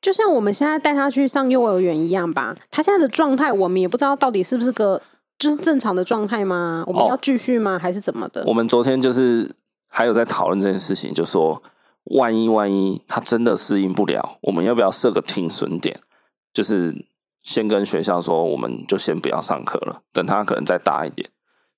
[0.00, 5.02] 就像我们现在带他去上幼儿园一样吧，他现在的状态我们也不知道到底是不是个
[5.38, 6.82] 就是正常的状态吗？
[6.86, 7.76] 我们要继续吗？
[7.76, 8.42] 哦，还是怎么的？
[8.46, 9.54] 我们昨天就是
[9.88, 11.62] 还有在讨论这件事情，就说
[12.04, 16.00] 万一万一他真的适应不了，我们要不要设个停损点？
[16.52, 17.04] 就是。
[17.42, 21.30] 先跟学校说，我们就先不要上课了，等他可能再大一点，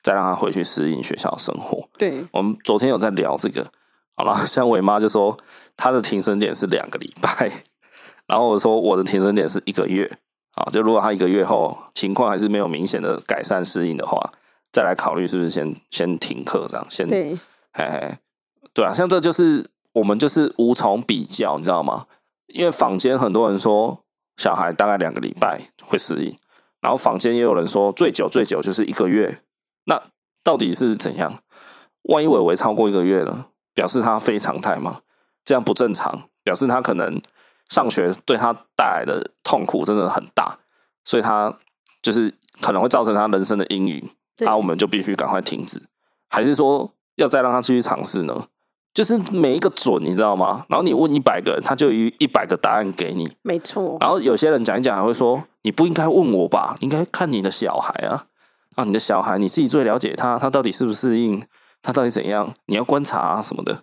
[0.02, 1.88] 再让他回去适应学校生活。
[1.96, 3.70] 对，我们昨天有在聊这个，
[4.16, 5.36] 好了，像伟妈就说
[5.76, 7.50] 她的停损点是两个礼拜，
[8.26, 10.10] 然后我说我的停损点是一个月，
[10.54, 14.32] 啊，就如果他一个月后情况还是没有明显的改善适应的话，
[14.72, 17.38] 再来考虑是不是先先停课这样，先对，
[17.72, 18.18] 嘿嘿，
[18.74, 22.06] 对啊，像这就是我们就是无从比较，你知道吗？
[22.48, 24.01] 因为坊间很多人说。
[24.36, 26.38] 小孩大概两个礼拜会适应，
[26.80, 29.42] 然后坊间也有人说最久最久就是一个月。
[29.84, 30.02] 那
[30.42, 31.42] 到底是怎样？
[32.02, 35.02] 万一伟伟超过一个月了，表示他非常态吗？
[35.44, 37.20] 这样不正常，表示他可能
[37.68, 40.58] 上学对他带来的痛苦真的很大，
[41.04, 41.56] 所以他
[42.00, 44.10] 就是可能会造成他人生的阴影。
[44.38, 45.80] 那我们就必须赶快停止，
[46.28, 48.46] 还是说要再让他继续尝试呢？
[48.94, 50.66] 就是每一个准，你知道吗？
[50.68, 53.36] 然后你问一百个人，他就有一百个答案给你。
[53.42, 53.96] 没错。
[54.00, 56.76] 然后有些人讲一讲，还会说：“你不应该问我吧？
[56.80, 58.26] 应该看你的小孩啊！
[58.74, 61.42] 啊，你的小孩你自己最了解他，他到底适不适应，
[61.80, 62.52] 他到底怎样？
[62.66, 63.72] 你要观察啊什么的。”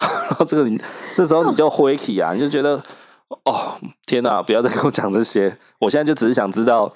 [0.00, 0.78] 然后这个你
[1.16, 2.82] 这时候你就灰起啊，你就觉得
[3.44, 5.58] 哦天哪，不要再跟我讲这些！
[5.78, 6.94] 我现在就只是想知道，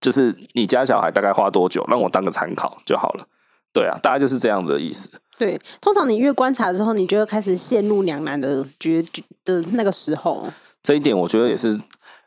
[0.00, 3.26] 就是你家小孩大概花多久，让我当个参考就好了。
[3.72, 5.08] 对啊，大概就是这样子的意思。
[5.40, 9.02] 对，通常你越观察之后，你就会开始陷入两难的决
[9.42, 10.46] 的那个时候。
[10.82, 11.80] 这一点我觉得也是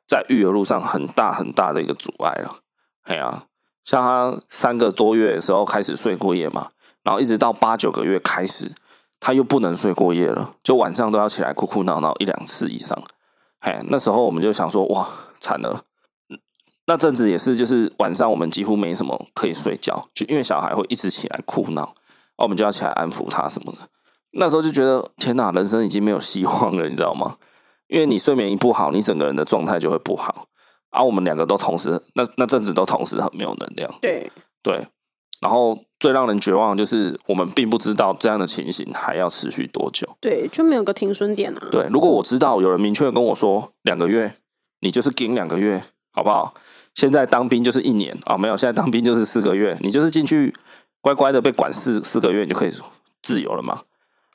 [0.08, 2.62] 在育儿路上很大很大的一个阻碍了。
[3.04, 3.44] 哎呀，
[3.86, 6.72] 像他三个多月的时候开始睡过夜嘛，
[7.04, 8.72] 然后一直到八九个月开始，
[9.20, 13.00] 他又不能睡过夜了，就晚上都要起来哭哭闹闹一两次以上。
[13.60, 15.08] 哎，那时候我们就想说，哇，
[15.40, 15.84] 惨了。
[16.88, 21.94] 那阵子也是，就是晚上我们几乎没什么可以睡觉，就因为小孩会一直起来哭闹。
[22.38, 23.78] 我们就要起来安抚他什么的，
[24.32, 27.38] 那时候就觉得天哪，人生已经没有希望了，你知道吗？
[27.88, 30.48] 因为你睡眠一不好，你整个人的状态就会不好。
[30.90, 33.94] 而、啊、我们两个都同时，那那阵子都同时很没有能量。
[34.02, 34.32] 对
[34.64, 34.88] 对，
[35.42, 40.08] 然后最让人绝望的就是，我们并不知道这样的情形还要持续多久。
[40.20, 41.68] 对，就没有个停损点啊。
[41.72, 44.38] 对，如果我知道有人明确跟我说两个月，
[44.80, 46.54] 你就是顶两个月，好不好？
[46.96, 50.56] 现在当兵就是一年啊，没有，现在当兵就是四个月，你就是进去。
[51.04, 52.72] 乖乖的被管四四个月，你就可以
[53.22, 53.82] 自由了嘛？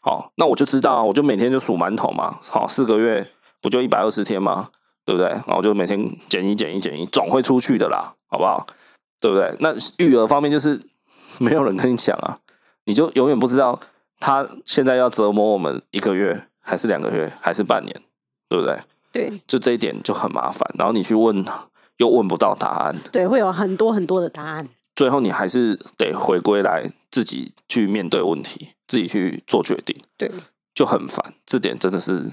[0.03, 2.39] 好，那我就知道，我就每天就数馒头嘛。
[2.43, 3.27] 好，四个月
[3.63, 4.69] 不就一百二十天吗？
[5.07, 5.31] 对不对？
[5.31, 5.99] 然后我就每天
[6.29, 8.67] 减一减一减一，总会出去的啦，好不好？
[9.19, 9.57] 对不对？
[9.61, 10.79] 那育儿方面就是
[11.41, 12.39] 没有人跟你讲啊，
[12.85, 13.81] 你就永远不知道
[14.21, 18.03] 他现在要折磨我们一个月，还是两个月，还是半年，
[18.51, 18.79] 对不对？
[19.11, 20.71] 对，就这一点就很麻烦。
[20.79, 21.43] 然后你去问，
[21.97, 22.95] 又问不到答案。
[23.11, 24.69] 对，会有很多很多的答案。
[24.99, 29.97] 最后你还是得回归来自己去面对问题，自己去做决定。
[30.17, 30.29] 对，
[30.75, 31.35] 就很烦。
[31.47, 32.33] 这点真的是，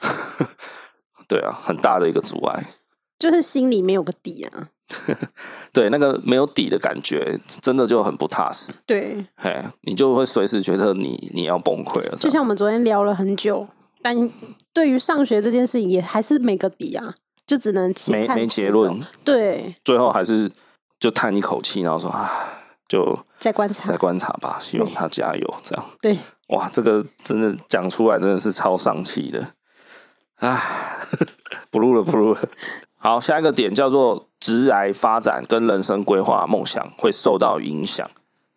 [1.28, 2.70] 对啊，很大的一个阻碍。
[3.18, 4.70] 就是心里没有个底啊。
[5.74, 8.72] 对，那个没有底的感觉，真的就很不踏实。
[8.86, 12.16] 对，嘿，你就会随时觉得你你要崩溃了。
[12.16, 13.68] 就像我们昨天聊了很久，
[14.00, 14.30] 但
[14.72, 17.14] 对于上学这件事情，也还是没个底啊，
[17.46, 18.98] 就只能没没结论。
[19.22, 20.50] 对，最后还是
[21.04, 22.32] 就叹一口气，然后说啊，
[22.88, 25.54] 就再观察，再观察吧，希望他加油。
[25.62, 26.16] 这样，对，
[26.48, 29.48] 哇，这个真的讲出来真的是超丧气的。
[30.36, 30.58] 啊，
[31.70, 32.40] 不录了，不录了。
[32.96, 38.10] 好，下一个点叫做职癌发展跟人生规划梦想会受到影响。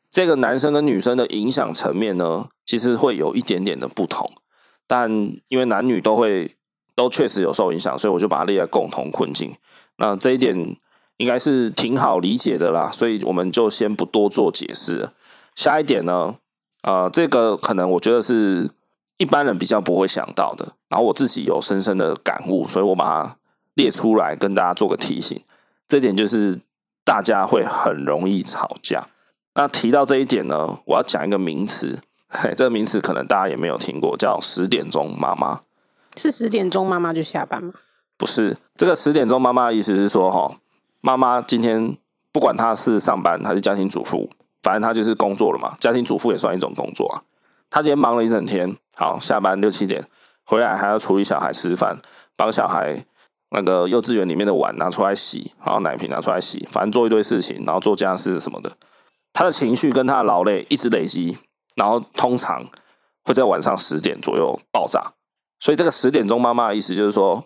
[0.10, 4.32] 这个男生跟女生的影响层面呢，其实会有一点点的不同。
[4.88, 5.12] 但
[5.50, 6.56] 因为男女都会
[6.96, 9.54] 都确实有受影响，所以我就把它列在共同困境。
[9.98, 10.78] 那这一点
[11.18, 15.10] 应该是挺好理解的啦，所以我们就先不多做解释。
[15.56, 16.36] 下一点呢，
[16.84, 18.72] 呃，这个可能我觉得是
[19.18, 23.38] 一般人比较不会想到的，然后我自己有深深的感悟，所以我把它。
[23.78, 25.40] 列出来跟大家做个提醒，
[25.88, 26.60] 这点就是
[27.06, 29.08] 大家会很容易吵架。
[29.54, 35.62] 那提到这一点呢，我要讲一个名词，嘿，这个名词可能大家也没有听过，叫十点钟妈妈。
[36.16, 37.72] 是十点钟妈妈就下班吗？
[38.18, 40.58] 不是，这个十点钟妈妈的意思是说，哈，
[41.02, 41.98] 妈妈今天
[42.32, 44.30] 不管她是上班还是家庭主妇，
[44.62, 45.76] 反正她就是工作了嘛。
[45.80, 47.24] 家庭主妇也算一种工作啊。
[47.70, 50.06] 她今天忙了一整天，好，下班六七点
[50.46, 52.00] 回来还要处理小孩吃饭，
[52.36, 53.06] 帮小孩。
[53.50, 58.76] 那个幼稚园里面的碗拿出来洗，然后奶瓶拿出来洗，反正做一堆事情，然后做家事什么的。
[59.32, 61.38] 他的情绪跟他的劳累一直累积，
[61.74, 62.68] 然后通常
[63.24, 65.14] 会在晚上十点左右爆炸。
[65.62, 67.46] 所以这个十点钟妈妈的意思就是说，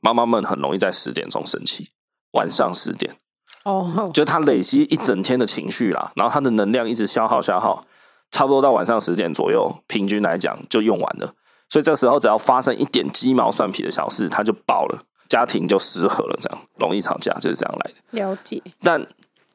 [0.00, 1.90] 妈妈们很容易在十点钟生气，
[2.36, 3.16] 晚上十点
[3.64, 7.84] 哦，就他累积一整天的情绪啦，然后他的能量一直消耗消耗，
[8.30, 11.34] 差不多到晚上十点左右，平均来讲就用完了。
[11.68, 15.02] 所以这时候只要发生一点鸡毛蒜皮的小事，他就爆了。
[15.28, 17.96] 家庭就失和了，这样容易吵架，就是这样来的。
[18.12, 18.62] 了解。
[18.80, 19.04] 但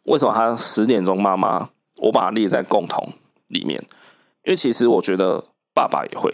[0.04, 3.14] 为什么他十点钟妈妈，我把它列在共同
[3.48, 3.80] 里面？
[4.44, 6.30] 因为其实我觉得爸爸也会，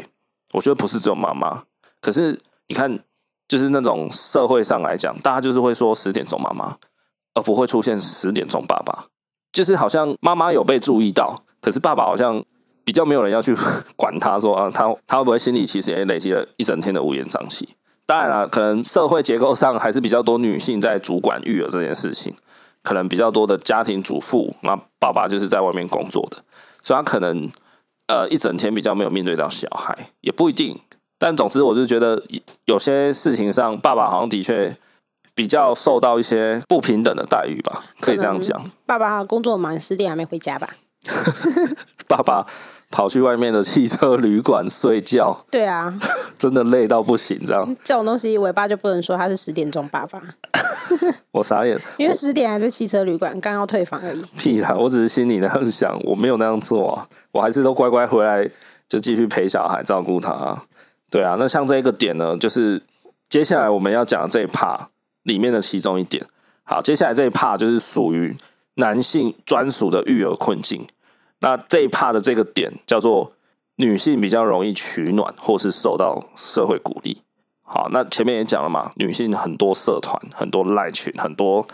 [0.54, 1.66] 我觉得不是只有妈妈。
[2.02, 2.98] 可是你看，
[3.48, 6.78] 就是那种社会上来讲，大家就是会说十点钟妈妈，
[7.34, 9.06] 而不会出现十点钟爸爸。
[9.54, 12.44] 就是好像妈妈有被注意到，可是爸爸好像
[12.84, 13.56] 比较没有人要去
[13.96, 17.70] 管他，说啊，他他会不会心里其实也累积了一整天的乌烟瘴气？
[18.06, 22.36] 当然了，可能社会结构上还是比较多女性在主管育儿这件事情，
[22.84, 26.38] 可能比较多的家庭主妇，那爸爸就是在外面工作的，
[26.84, 27.50] 所以他可能
[28.08, 30.80] 呃一整天比较没有面对到小孩，也不一定。
[31.18, 32.22] 但总之，我就觉得
[32.66, 34.76] 有些事情上，爸爸好像的确
[35.34, 38.64] 比较受到一些不平等的待遇吧，可以这样讲。
[38.86, 40.70] 爸爸工作忙，十点还没回家吧？
[42.08, 42.46] 爸爸。
[42.90, 45.94] 跑去外面的汽车旅馆睡觉， 对啊，
[46.40, 50.22] 真的累到不行，这样这种东西，尾巴就不能说他是十点钟爸爸。
[51.32, 54.22] 我傻眼，因为十点还在汽车旅馆，刚要退房而已。
[54.38, 58.50] 屁啦，我只是心里那样想，我没有那样做啊，我还是都乖乖回来，
[58.88, 60.64] 就继续陪小孩，照顾他啊。
[61.10, 62.84] 对啊，那像这个点呢，就是
[63.30, 64.88] 接下来我们要讲的这一 part
[65.24, 66.26] 里面的其中一点。
[66.64, 68.36] 好，接下来这一 part 就是属于
[68.76, 70.86] 男性专属的育儿困境。
[71.40, 73.32] 那这一趴的这个点叫做
[73.76, 77.22] 女性比较容易取暖，或是受到社会鼓励。
[77.62, 81.66] 好，那前面也讲了嘛，女性很多社团、很多赖群、很多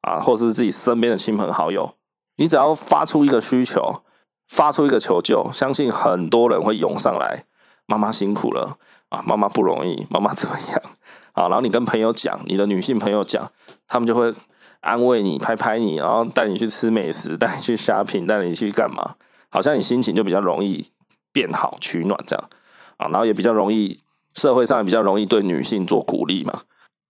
[0.00, 1.94] 啊，或是自己身边的亲朋好友，
[2.36, 4.02] 你只要发出一个需求，
[4.46, 7.44] 发出一个求救，相信很多人会涌上来。
[7.88, 8.78] 妈妈辛苦了
[9.08, 10.82] 啊，妈妈不容易，妈妈怎么样？
[11.34, 13.50] 啊，然后你跟朋友讲，你的女性朋友讲，
[13.88, 14.32] 他们就会。
[14.80, 19.16] 安慰你，拍拍你，然后带你去吃美食，带你去 shopping，带你去干嘛？
[19.50, 20.88] 好像你心情就比较容易
[21.32, 22.48] 变好，取暖这样
[22.96, 24.00] 啊，然后也比较容易，
[24.36, 26.60] 社会上也比较容易对女性做鼓励嘛，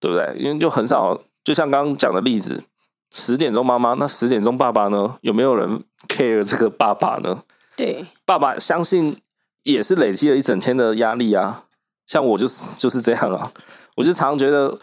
[0.01, 0.35] 对不对？
[0.39, 2.65] 因为就很少，就像刚刚讲的例子，
[3.13, 5.19] 十点钟妈妈，那十点钟爸爸呢？
[5.21, 7.43] 有没有人 care 这个爸爸呢？
[7.77, 9.19] 对，爸爸相信
[9.73, 11.65] 也是累积了一整天的压力啊。
[12.07, 13.53] 像我就是就是这样啊，
[13.97, 14.79] 我就常觉得。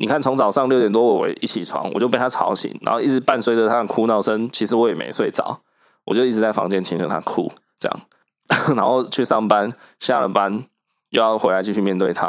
[0.00, 4.48] 你看，从早上六点多我一起床，我就被他吵醒，然后一直伴随着他的哭闹声。
[4.52, 5.60] 其实我也没睡着，
[6.04, 7.50] 我就一直在房间听着他哭，
[7.80, 8.00] 这样，
[8.78, 10.64] 然后去上班，下了班
[11.10, 12.28] 又要回来继续面对他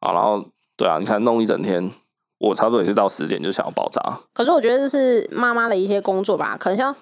[0.00, 0.12] 啊。
[0.12, 1.92] 然后，对啊，你看弄一整天，
[2.38, 4.02] 我差不多也是到十点就想要爆炸。
[4.32, 6.92] 可是我觉得这是妈妈的一些工作吧，可能像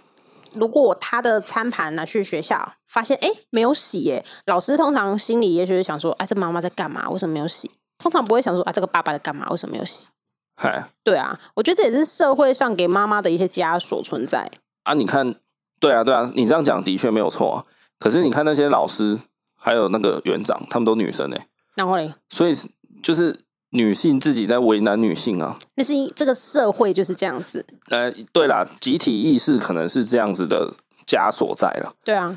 [0.55, 7.09] 如果他的餐盘拿去学校，发现哎没有洗耶，老师通常心里也许是想说，哎，这妈妈在干嘛？
[7.11, 7.71] 为什么没有洗？
[7.99, 9.49] 通常不会想说，啊，这个爸爸在干嘛？
[9.51, 10.09] 为什么没有洗？
[10.57, 14.51] 嗨，对啊，我觉得这也是社会上给妈妈的一些枷锁存在
[14.85, 14.95] 啊。
[14.95, 15.35] 你看，
[15.81, 17.65] 对啊，对啊，你这样讲的确没有错啊。
[17.99, 19.19] 可是你看那些老师，
[19.57, 22.55] 还有那个园长，他们都女生哎，然后嘞，所以
[23.03, 23.41] 就是。
[23.75, 27.67] 女性自己在为难女性啊，那是这个社会就是这样子。
[27.89, 30.73] 呃，对啦，集体意识可能是这样子的
[31.05, 31.93] 枷锁在了。
[32.05, 32.37] 对啊，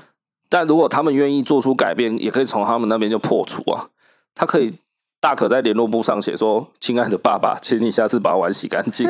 [0.50, 3.90] 但如果他们愿意做出改变，也可以从他们那边就破除啊。
[4.34, 4.74] 他可以
[5.20, 9.08] 大可在联络簿上写说：“亲爱的爸爸，请你下次把碗洗干净。”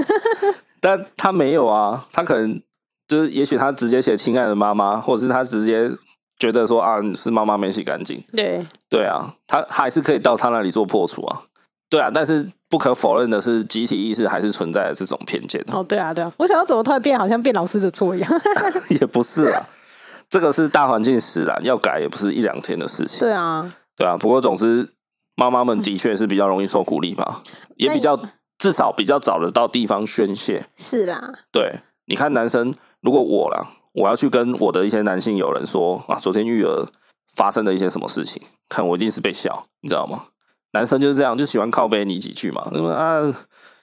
[0.82, 2.62] 但他没有啊，他可能
[3.08, 5.90] 就是，也许他直接写“亲爱的妈妈”，或者是他直接
[6.38, 11.44] 觉得说：“啊，是妈妈没洗干净。”对对啊，他还是可以到他那里做破除啊。
[11.90, 15.64] 对啊，但是不可否认的是，集体意识还是存在的这种偏见。
[15.72, 18.30] 哦，对啊，对啊，我想要怎么突然变，好像变老师的错一样。
[19.00, 19.70] 也不是啊，
[20.30, 23.22] 这个是大环境使然，要改也不是一两天的事情。
[23.22, 24.18] 对啊，对啊。
[24.18, 24.90] 不过总之，
[25.36, 28.20] 妈妈们的确是比较容易受鼓励吧，嗯、也比较
[28.58, 30.66] 至少比较找得到地方宣泄。
[30.76, 36.86] 是啦，对，你看男生，如果我啦，我要去跟我的一些男性友人说啊，昨天育儿
[37.34, 40.26] 发生了一些什么事情，看我一定是被笑，你知道吗？
[40.78, 42.70] 男生就是这样，就喜欢靠背你几句嘛。
[42.72, 43.20] 那么啊，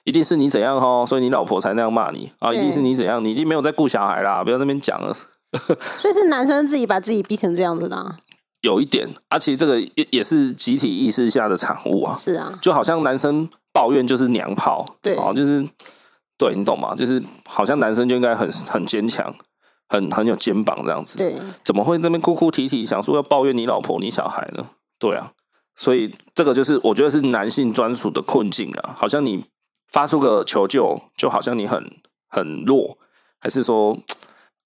[0.05, 2.53] 一定是你怎样哦，所以你老婆才那样骂你啊。
[2.53, 5.13] 一定是你怎样，你一定没有在顾小孩啦，不要在那边讲了。
[5.99, 8.15] 所以是男生自己把自己逼成这样子的。
[8.61, 12.15] 有一点，而、啊、且这个也也是集体意识下的产物啊。
[12.15, 15.67] 是啊，就好像男生抱怨就是娘炮，对啊，就是
[16.37, 16.95] 对你懂吗？
[16.95, 19.35] 就是好像男生就应该很很坚强，
[19.89, 21.17] 很很有肩膀这样子。
[21.17, 21.35] 对，
[21.65, 24.65] 怎么会在那边哭哭啼啼，想说要抱怨你老婆你小孩呢？
[24.97, 25.33] 对啊。
[25.77, 29.45] 所以这个就是我觉得是男性专属的困境啊，好像你
[29.91, 31.99] 发出个求救，就好像你很
[32.29, 32.97] 很弱，
[33.39, 33.97] 还是说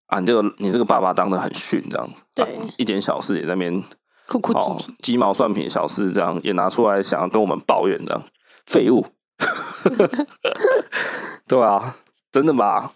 [0.06, 3.84] 啊，你这个你这个爸爸当的很逊这样，对，啊、一点小事也在那边
[4.28, 8.24] 哭哭啼啼，鸡毛蒜皮小事这样也拿出来想要跟我们抱怨这样，
[8.68, 9.08] 废物，
[11.48, 11.98] 对啊，
[12.32, 12.94] 真的吧？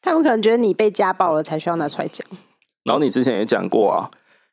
[0.00, 2.26] 他们可能觉得你被家暴了才需要拿出来讲。
[2.84, 4.10] 然后你之前也讲过啊，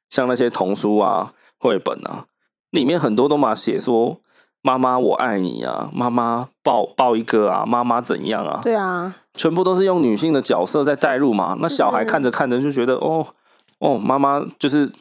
[0.10, 2.26] 像那些童书啊、绘本啊。
[2.72, 4.18] 里面很多都嘛写说
[4.62, 8.60] 妈妈我爱你啊，妈妈抱抱一个啊，妈妈怎样啊？
[8.62, 11.56] 对啊，全部都是用女性的角色在带入嘛。
[11.62, 13.26] 那小孩看着看着就觉得哦
[13.80, 14.92] 哦，妈妈就是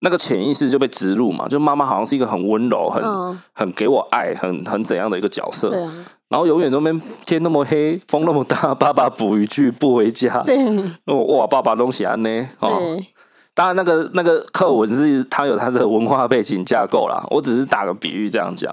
[0.00, 5.68] 那个潜意识就被植入嘛，就妈妈好像是一个很温柔、很、嗯、很给我爱、很很怎样的一个角色。
[5.68, 5.92] 对啊，
[6.28, 6.92] 然后永远都没
[7.24, 10.42] 天那么黑，风那么大，爸爸捕鱼去不回家。
[10.42, 10.56] 对，
[11.04, 12.48] 哇，爸爸东西安呢？
[12.58, 12.98] 哦。
[13.58, 17.26] 当然，那个那个课文是他有他的文化背景架构啦。
[17.28, 18.72] 我只是打个比喻这样讲。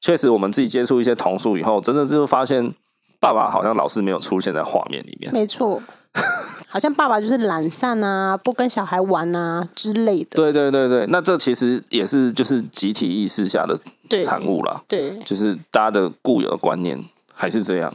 [0.00, 2.74] 确实，我们自己接触一些童书以后，真的是发现
[3.20, 5.32] 爸爸好像老是没有出现在画面里面。
[5.32, 5.80] 没错，
[6.68, 10.30] 好像爸爸就是懒散啊，不跟小孩玩啊之类的。
[10.32, 13.78] 对对对对，那这其实也是就是集体意识下的
[14.20, 14.82] 产物啦。
[14.88, 17.00] 对，就是大家的固有的观念
[17.32, 17.94] 还是这样。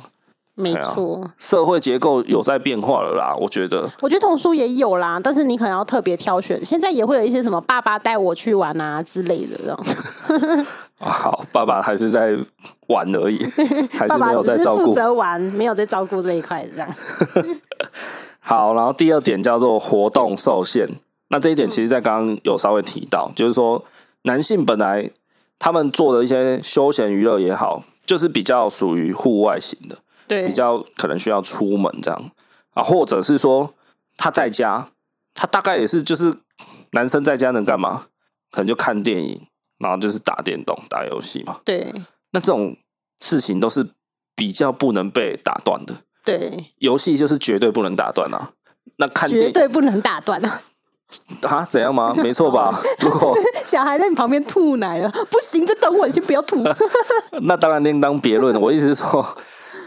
[0.60, 3.34] 没错，社会结构有在变化了啦。
[3.40, 6.64] 我觉得，我觉得童书也有啦，但是你可能要特别挑选。
[6.64, 10.66] 现在也会有一些什么“爸爸带我去玩”啊之类的这种。
[11.00, 12.38] 好，爸爸还是在
[12.88, 13.42] 玩而已，
[13.92, 16.96] 还是没有在照顾，负责玩，没有在照顾这一块这样。
[18.42, 21.00] 好，然后第二点叫做活动受限。
[21.30, 23.82] 那这一点其实，在刚刚有稍微提到，就是说
[24.24, 25.10] 男性本来
[25.58, 30.00] 他们做的一些休闲娱乐也好，就是比较属于户外型的。
[30.30, 32.32] 对，比较可能需要出门这样
[32.76, 33.74] 啊，或者是说
[34.16, 34.92] 他在家，
[35.34, 36.32] 他大概也是就是
[36.92, 38.06] 男生在家能干嘛？
[38.52, 39.48] 可能就看电影，
[39.80, 41.62] 然后就是打电动、打游戏嘛。
[41.66, 41.92] 对，
[42.32, 42.78] 那这种
[43.20, 43.90] 事情都是
[44.36, 45.96] 比较不能被打断的。
[46.24, 48.52] 对，游戏就是绝对不能打断啊。
[48.98, 50.62] 那看电影绝对不能打断啊？
[51.42, 51.66] 啊？
[51.66, 52.14] 怎样吗？
[52.22, 52.80] 没错吧？
[53.02, 56.64] 如果小孩在你旁边吐奶了，不行，就等我，你先不要吐。
[57.42, 58.60] 那当然另当别论。
[58.62, 59.38] 我意思是说。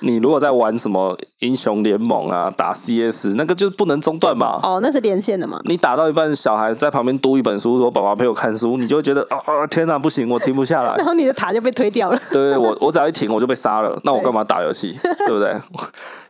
[0.02, 4.60] 你如果在玩什么英雄联盟啊，打 CS，那个就不能中断嘛。
[4.62, 5.60] 哦，那是连线的嘛。
[5.64, 10.94] 你打到一半，小孩在旁边读一本书，说：“爸爸陪我看书。”你就会觉得：“哦，天哪，不行，我停不下来。
[10.98, 12.18] ”然后你的塔就被推掉了。
[12.32, 13.98] 对，我我只要一停，我就被杀了。
[14.04, 14.98] 那我干嘛打游戏？
[15.02, 15.54] 对，对不对？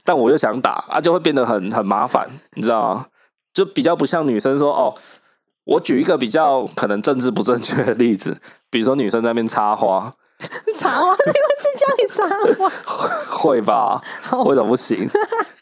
[0.05, 3.07] 但我又想打啊，就会变得很很麻烦，你知道吗？
[3.55, 4.95] 就比较不像女生说：“哦，
[5.65, 8.39] 我举一个比较可能政治不正确的例子，
[8.71, 10.13] 比如说女生在那边插花。”
[10.77, 11.13] 插花？
[11.27, 12.71] 你会在家里插花？
[13.39, 14.01] 会吧？
[14.45, 15.09] 为什么不行？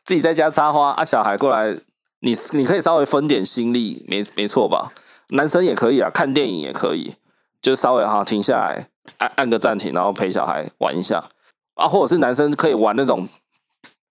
[0.04, 1.76] 自己在家插花啊，小孩过来，
[2.20, 4.92] 你你可以稍微分点心力，没没错吧？
[5.28, 7.14] 男生也可以啊，看电影也可以，
[7.62, 11.28] 就稍微哈停下来，按按个暂停，然后陪小孩玩一下
[11.74, 13.28] 啊，或者是男生可以玩那种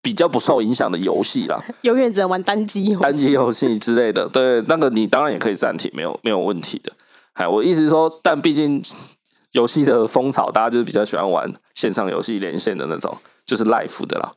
[0.01, 4.29] 比较不受影响的游戏啦，永远只能玩单机游戏、单机游戏之类的。
[4.29, 6.93] 对，那个你当然也可以暂停，没有没有问题的。
[7.33, 8.81] 哎，我意思是说，但毕竟
[9.51, 14.33] 游戏的风潮，大家就是比较喜欢玩线上游戏连线的那种，就是 live 的啦。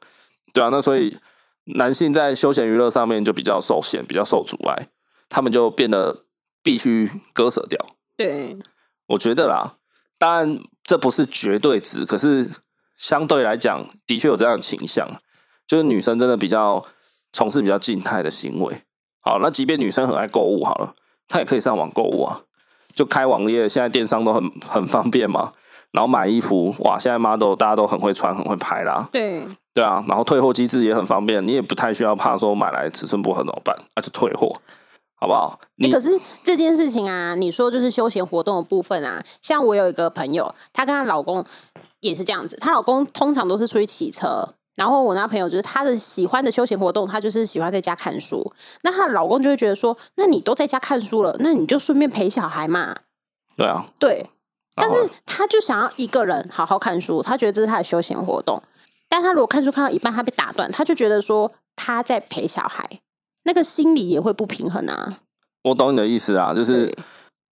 [0.52, 1.16] 对啊，那所以
[1.64, 4.88] 男性在休闲娱乐上面就比较受限，比较受阻碍，
[5.28, 6.24] 他们就变得
[6.62, 7.78] 必须割舍掉。
[8.16, 8.56] 对，
[9.06, 9.76] 我觉得啦，
[10.18, 12.50] 当然这不是绝对值，可是
[12.96, 15.08] 相对来讲，的确有这样的倾向。
[15.66, 16.84] 就是女生真的比较
[17.32, 18.82] 从事比较静态的行为。
[19.20, 20.94] 好，那即便女生很爱购物，好了，
[21.28, 22.42] 她也可以上网购物啊，
[22.94, 23.68] 就开网页。
[23.68, 25.52] 现在电商都很很方便嘛。
[25.92, 29.06] 然后买衣服，哇，现在 model 大家都很会穿，很会拍啦。
[29.12, 34.56] 对对啊，然后退货机制也很方便，你也不太需要怕说买来尺寸不合怎么办，那就退货，
[35.20, 35.60] 好不好？
[35.76, 41.44] 你、欸、可是这件事情啊，你说就是休闲活动的部分啊，像我有一个朋友，她跟她老公
[42.00, 44.54] 也是这样子，她老公通常都是出去骑车。
[44.74, 48.52] 然后我那朋友就是她的喜欢的休闲活动，她就是喜欢在家看书。
[48.82, 52.96] 那她的老公就会觉得说：“那你都在家看书了，那你就顺便陪小孩嘛。”
[53.56, 54.30] 对啊，对。
[54.74, 54.96] 但是
[55.26, 58.62] 他就想要一个人好好看书，他觉得这是他的休闲活动。
[59.06, 63.00] 但他如果看书看到一半，他被打断，他就觉得说他在陪小孩，
[63.42, 65.18] 那个心理也会不平衡啊。
[65.64, 66.96] 我懂你的意思啊，就是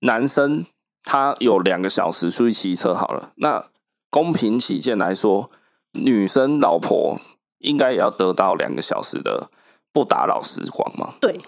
[0.01, 0.65] 男生
[1.05, 3.67] 他有两个小时出去骑车好了，那
[4.09, 5.51] 公平起见来说。
[5.93, 7.19] 女生老婆
[7.59, 9.51] 应该也要得到两个小时的
[9.93, 11.15] 不打扰时光嘛？
[11.21, 11.39] 对，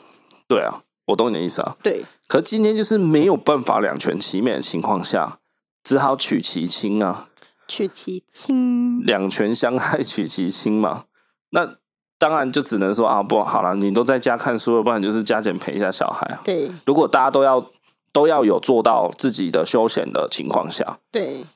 [0.48, 1.76] 对啊，我懂你的意思啊。
[1.82, 5.38] 对，可是今天就是没有办法两全其美的情况下，
[5.84, 7.28] 只好取其轻啊。
[7.68, 11.04] 取其轻，两全相害取其轻嘛。
[11.50, 11.76] 那
[12.18, 16.40] 当然就只能说啊，不好了，你都在家看书了，不然就是加减陪一下小孩啊。
[16.44, 17.64] 对，如果大家都要
[18.12, 21.46] 都要有做到自己的休闲的情况下，对，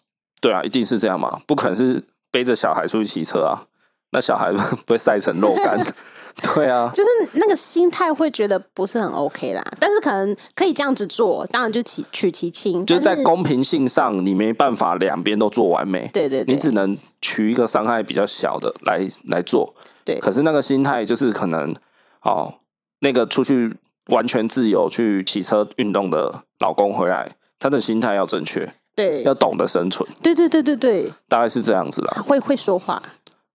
[0.40, 2.04] 对啊，一定是这样嘛，不可能是。
[2.30, 3.66] 背着小孩出去骑车啊，
[4.10, 4.52] 那小孩
[4.86, 5.78] 不会晒成肉干？
[6.54, 9.64] 对啊，就是那个心态会觉得不是很 OK 啦。
[9.80, 12.84] 但是可能可以这样子做，当然就取取其轻。
[12.84, 16.10] 就是在公平性上，你没办法两边都做完美。
[16.12, 19.74] 对对对，你只能取一个伤害比较小的来来做。
[20.04, 21.74] 对，可是那个心态就是可能
[22.20, 22.56] 哦，
[23.00, 23.74] 那个出去
[24.08, 28.74] 完全自由去骑车运动的老公回来，他的心态要正确。
[28.96, 30.08] 对，要懂得生存。
[30.22, 32.22] 对对对对对，大概是这样子啦。
[32.26, 33.00] 会会说话，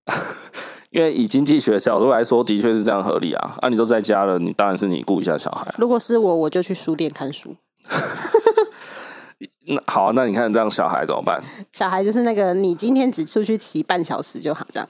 [0.92, 3.58] 因为以经济学角度来说，的确是这样合理啊。
[3.60, 5.74] 啊，你都在家了，你当然是你顾一下小孩。
[5.80, 7.56] 如果是我，我就去书店看书。
[9.68, 11.44] 那好啊，那你看这样小孩怎么办？
[11.74, 14.88] 小孩就是那个，你今天只出去骑半小时就好，这样。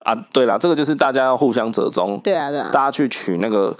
[0.00, 2.18] 啊，对了，这个就是大家要互相折中。
[2.24, 3.76] 对啊，对啊，大家去取那个，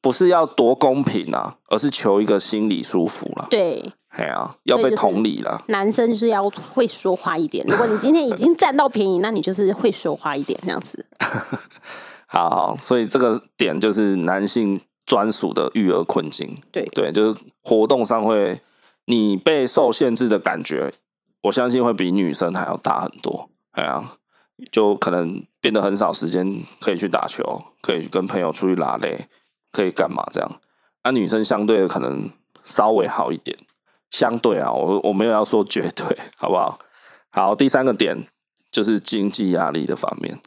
[0.00, 3.46] 不是要多公平啊，而是求一个心理舒服啦。
[3.48, 3.80] 对。
[4.10, 5.62] 哎呀，要被同理了。
[5.68, 7.64] 男生就是要会说话一点。
[7.68, 11.06] 如果你今天已经占到便宜，那你就是会说话一点，这样子。
[12.26, 16.60] 好，好，所以这个点就是男性专属的育儿困境。
[16.72, 18.60] 对对，就是活动上会
[19.06, 20.92] 你被受限制的感觉，
[21.42, 23.48] 我相信会比女生还要大很多。
[23.72, 24.12] 哎呀，
[24.72, 29.28] 就可能变得很少时间可以去打球，可以跟朋友出去拉累，
[29.70, 30.60] 可以干嘛这样？
[31.04, 32.30] 那、啊、女生相对的可能
[32.64, 33.56] 稍微好一点。
[34.10, 36.78] 相对啊，我我没有要说绝对，好不好？
[37.30, 38.26] 好，第三个点
[38.70, 40.40] 就是经济压力的方面，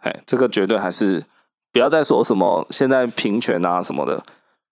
[0.00, 1.24] 哎，这个绝对还是
[1.72, 4.24] 不要再说什么现在平权啊什么的，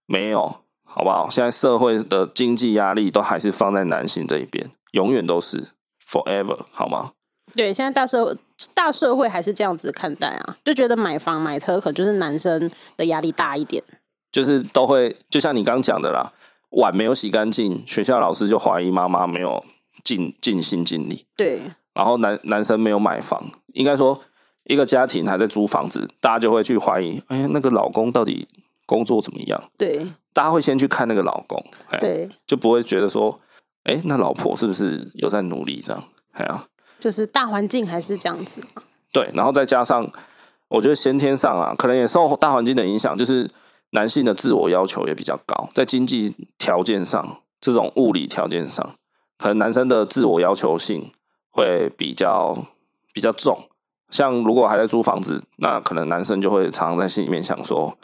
[0.06, 1.28] 没有，好不好？
[1.28, 5.72] 现在社会的经济压力都还是放在男性这一边，永远都是
[6.08, 7.12] forever，好吗？
[7.54, 8.36] 对，现在大社
[8.74, 13.82] 大社会还是这样子看待啊，就觉得买房买车可能就是男生的压力大一点，
[14.30, 16.32] 就是都会就像你刚刚讲的啦。
[16.76, 19.64] 碗没有洗干净，学校老师就怀疑妈妈没有
[20.04, 21.24] 尽尽心尽力。
[21.34, 21.60] 对，
[21.94, 24.20] 然后男男生没有买房，应该说
[24.64, 28.46] 一个家庭还在租房子，大家就会去怀疑，哎，那个老公到底
[28.84, 29.62] 工作怎么样？
[29.78, 31.64] 对，大家会先去看那个老公，
[31.98, 33.40] 对，就不会觉得说，
[33.84, 36.04] 哎，那老婆是不是有在努力这样？
[36.32, 36.66] 哎呀，
[37.00, 38.60] 就是大环境还是这样子。
[39.10, 40.06] 对，然后再加上，
[40.68, 43.48] 我觉得先天上啊，可能也受大环境的影响，就是。
[43.96, 48.94] 男性的自我要求也比较高，在经济条件上，这种物理条件上，
[49.38, 51.10] 可能男生的自我要求性
[51.50, 52.66] 会比较
[53.14, 53.70] 比较重。
[54.10, 57.96] 像如果还在租房子，那可能男生就会常常在心里面想说：“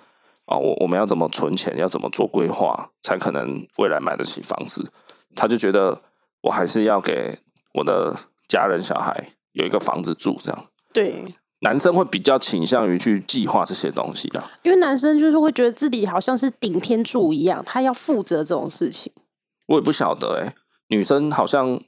[0.49, 4.91] 啊，我我们要怎么存钱，要怎么做规划，才可能未来买得起房子？”
[5.37, 6.01] 他就觉得
[6.41, 7.39] 我还是要给
[7.75, 8.17] 我的
[8.49, 10.67] 家人小孩有一个房子住，这样。
[10.91, 11.35] 对。
[11.63, 19.13] 男生会比较倾向于去计划这些东西的，因为男生就是会觉得自己好像是顶天柱一样，他要负责这种事情。
[19.67, 20.55] 我也不晓得哎、欸，
[20.89, 21.81] 女生好像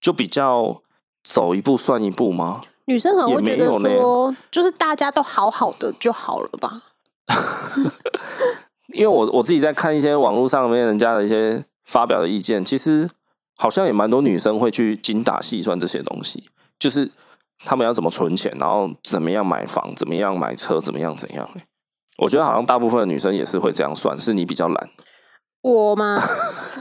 [0.00, 0.82] 就比较
[1.24, 2.60] 走一步算一步吗？
[2.84, 6.82] 女生可能会觉得说，就是大家都好好的就好了吧。
[8.92, 13.08] 因为我我自己在看一些网络上面人家的一些发表的意见，其实
[13.54, 17.10] 好像也蛮多女生会去精打细算这些东西，就是
[17.64, 21.48] 他们要怎么存钱，然后怎么样买房，怎么样买车，怎么样怎样。
[22.18, 24.90] 我觉得好像大部分的女生也是会这样算，是你比较懒。
[25.62, 26.20] 我吗？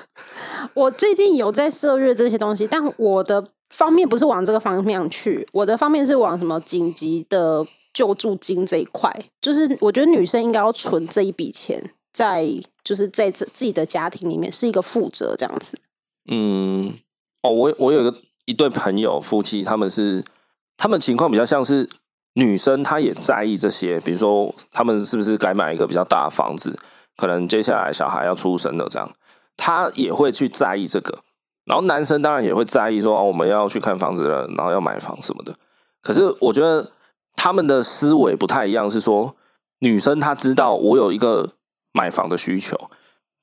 [0.74, 9.14] 我最近有在涉略这些东西，但我的方面不是往这个方面去，我的方面是往什么紧急的救助金这一块。
[9.42, 12.48] 就是我觉得女生应该要存这一笔钱，在
[12.84, 15.78] 就是在自自己的家庭里面是一个负责这样子。
[16.30, 16.94] 嗯，
[17.42, 18.16] 哦，我我有一个
[18.46, 20.24] 一对朋友夫妻，他们是
[20.82, 21.88] 他们情况比较像是
[22.34, 26.76] 女生，她也在意这些，比如说他们是不是该买一个比较大的房子。
[27.16, 29.08] 可能接下来小孩要出生了，这样
[29.56, 31.20] 她也会去在意这个。
[31.66, 35.56] 然后男生当然也会在意说，哦，我们要去看房子了，然后要买房什么的。
[36.02, 36.92] 可是我觉得
[37.36, 39.36] 他们的思维不太一样，是说
[39.82, 41.52] 女生她知道我有一个
[41.92, 42.76] 买房的需求，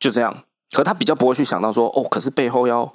[0.00, 0.42] 就这样。
[0.72, 2.92] 可她比较不会去想到说，哦，可是背后要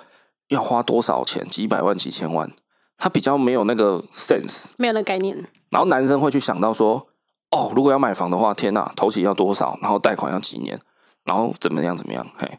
[0.50, 2.52] 要花多少钱，几百万、几千万，
[2.98, 5.38] 她比较没有那个 sense，没有那个概念。
[5.70, 7.08] 然后男生会去想到说。
[7.56, 9.78] 哦，如果要买房的话，天哪，头期要多少？
[9.80, 10.80] 然后贷款要几年？
[11.24, 11.96] 然后怎么样？
[11.96, 12.26] 怎么样？
[12.36, 12.50] 嘿，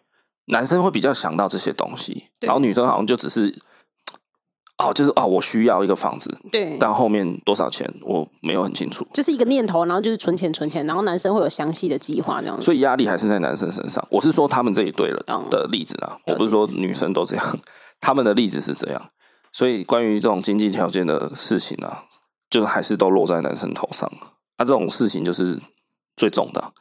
[0.44, 3.60] 男生会比较想到这些东西，然后女生好像就只是，
[4.78, 14.06] 哦，就是哦，我需要一个房子，对，但后面多少钱我没有很清楚，就是一个念头，然后就是存钱存钱，然后男生会有详细的计划这样子，所以压力还是在男生身上。
[14.12, 15.20] 我是说他们这一对了
[15.50, 17.58] 的例子啊，我不是说女生都这样，
[18.00, 19.10] 他们的例子是这样，
[19.54, 22.04] 所以关于这种经济条件的事情啊，
[22.50, 24.10] 就还是都落在男生头上。
[24.58, 25.58] 那、啊、这种事情就是
[26.16, 26.72] 最重的，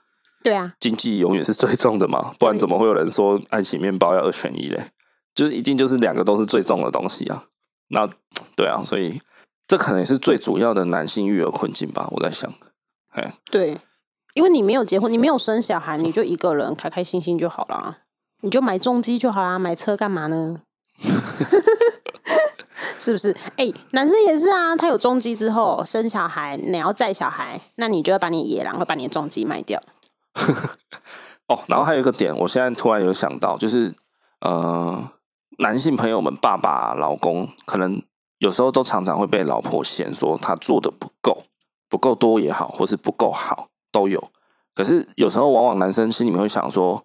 [0.43, 4.91] 对啊，经济永远是最重的嘛，不然怎么会有人说爱情面包要二选一嘞？
[5.35, 7.45] 就是一定就是两个都是最重的东西啊。
[7.89, 8.09] 那
[8.55, 9.21] 对啊，所以
[9.67, 12.07] 这可能也是最主要的男性育儿困境吧。
[12.11, 12.51] 我在想，
[13.09, 13.77] 哎，对，
[14.33, 17.99] 因为你没有结婚，你没有生小孩，你就一个人开开心心就好了，
[18.41, 20.61] 你就买重机就好啦，买车干嘛呢？
[23.03, 23.35] 是不是？
[23.57, 24.73] 哎、男生也是啊。
[24.77, 29.81] 他有重机之后生小孩，你要载小孩，那你就要把你野狼会把你的重机卖掉。
[31.47, 33.93] 哦，然后还有一个点，我现在突然有想到，就是
[34.39, 35.11] 呃，
[35.57, 38.01] 男性朋友们，爸爸、老公，可能
[38.37, 41.43] 有时候都常常会被老婆嫌说他做的不够，
[41.89, 44.31] 不够多也好，或是不够好都有。
[44.73, 47.03] 可是有时候，往往男生心里面会想说，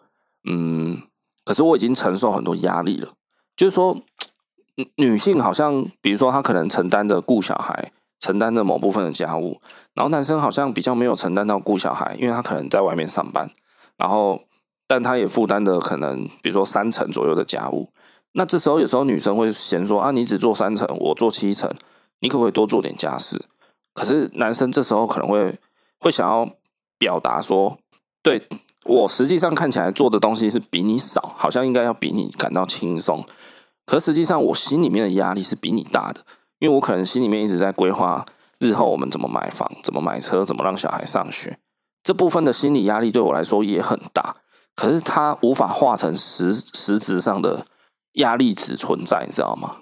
[0.48, 1.02] 嗯，
[1.44, 3.10] 可是我已经承受很多压力了，
[3.56, 3.96] 就是说。
[4.96, 9.60] 女性好像，比如说她可能承担着顾小孩，承担着某部分的家务，
[9.94, 13.50] 然后男生好像比较没有承担到顾小孩，因为他可能在外面上班，
[13.96, 14.40] 然后
[14.86, 17.88] 但他也负担的可能，比如说三成左右的家务。
[18.32, 21.72] 那这时候有时候女生会嫌说啊，你只做三成，我做七成，
[22.20, 23.46] 你可不可以多做点家事？
[23.94, 25.58] 可是男生这时候可能会
[25.98, 26.48] 会想要
[26.98, 27.78] 表达说，
[28.22, 28.46] 对，
[28.84, 33.24] 我实际上看起来做的东西是比你少，好像应该要比你感到轻松。
[33.88, 36.20] 可实际上，我心里面的压力是比你大的，
[36.58, 38.26] 因为我可能心里面一直在规划
[38.58, 41.58] 日后我们怎么买房、怎么买车、怎么让小孩上学，
[42.04, 44.36] 这部分的心理压力对我来说也很大。
[44.76, 47.66] 可是它无法化成实实质上的
[48.12, 49.76] 压力值存在，你知道吗？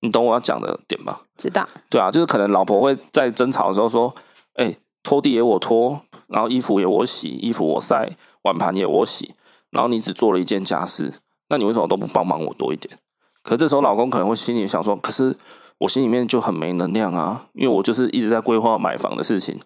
[0.00, 1.20] 你懂我要讲的点吗？
[1.38, 1.68] 知道。
[1.88, 4.12] 对啊，就是可能老婆会在争吵的时候说
[4.58, 8.10] ：“哎，拖地也我拖，然后衣服也我洗，衣服我晒，
[8.42, 9.36] 碗盘也我洗，
[9.70, 11.14] 然后你只做了一件家事，
[11.48, 12.98] 那你为什么都不帮忙我多一点？”
[13.42, 15.36] 可这时候，老公可能会心里想说：“可是
[15.78, 19.60] 我心里面就很没能量啊，因为我就是一直在规划买房的事情，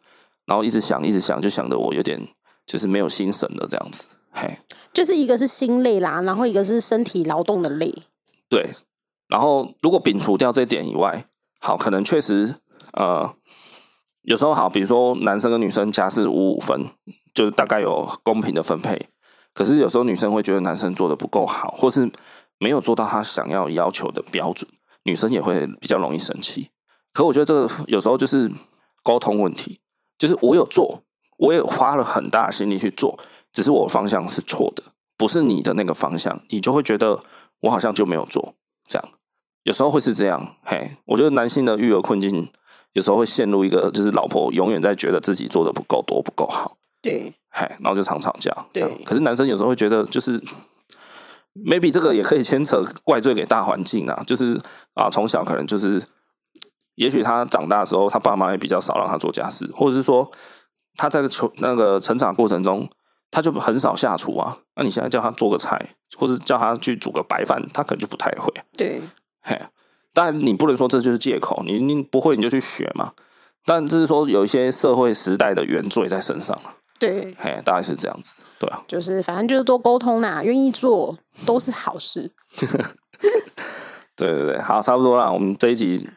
[0.46, 2.26] 然后一直想，一直想，就想的我有点
[2.66, 4.58] 就是没有心神的这样子。”嘿，
[4.94, 7.94] 就是一个是心累啦，然后一个是身体劳动的累。
[8.48, 8.70] 对，
[9.28, 11.26] 然后如果摒除掉这点以外，
[11.60, 12.54] 好，可能确实
[12.94, 13.34] 呃，
[14.22, 16.86] 有时候好，比如说男生跟女生家是五五分，
[17.34, 19.08] 就是大概有公平的分配。
[19.52, 22.10] 可是有时候女生会觉得男生做的不够好，或是。
[22.58, 24.70] 没有做到他想要要求的标准，
[25.02, 26.70] 女生也会比较容易生气。
[27.12, 28.50] 可我觉得这个有时候就是
[29.02, 29.80] 沟通问题，
[30.18, 31.02] 就是我有做，
[31.38, 33.18] 我也花了很大的心力去做，
[33.52, 34.82] 只是我方向是错的，
[35.16, 37.22] 不是你的那个方向，你就会觉得
[37.60, 38.54] 我好像就没有做。
[38.88, 39.08] 这样
[39.64, 40.56] 有时候会是这样。
[40.62, 42.50] 嘿，我觉得男性的育儿困境
[42.92, 46.76] 有时候会陷入一个，就是老婆永远在觉得自己做的不够多、不够好。
[47.02, 48.52] 对，嘿，然后就常吵架。
[48.72, 50.42] 对，可是男生有时候会觉得就是。
[51.64, 54.60] Maybe 这个也可以牵扯怪罪给大环境啊，就是
[54.94, 56.02] 啊，从小可能就是，
[56.96, 60.30] 也许他长大的时候，他爸妈也比较少让他做家事，或者是说
[60.94, 62.88] 他在成那个成长过程中，
[63.30, 64.58] 他就很少下厨啊。
[64.74, 68.52] 那你现在叫他做个菜，或者叫他去煮个白饭，他可能就不太会。
[68.76, 69.00] 对，
[69.42, 69.58] 嘿，
[70.12, 73.12] 但你不能说这就是借口，你你不会你就去学嘛。
[73.64, 76.58] 但就是说有一些社会时代的原罪在身上。
[76.98, 82.30] 对，嘿，大概是这样子，对啊，就是反正就是多沟通啦，愿意做都是好事。
[84.16, 86.08] 对对对，好，差不多啦，我们这一集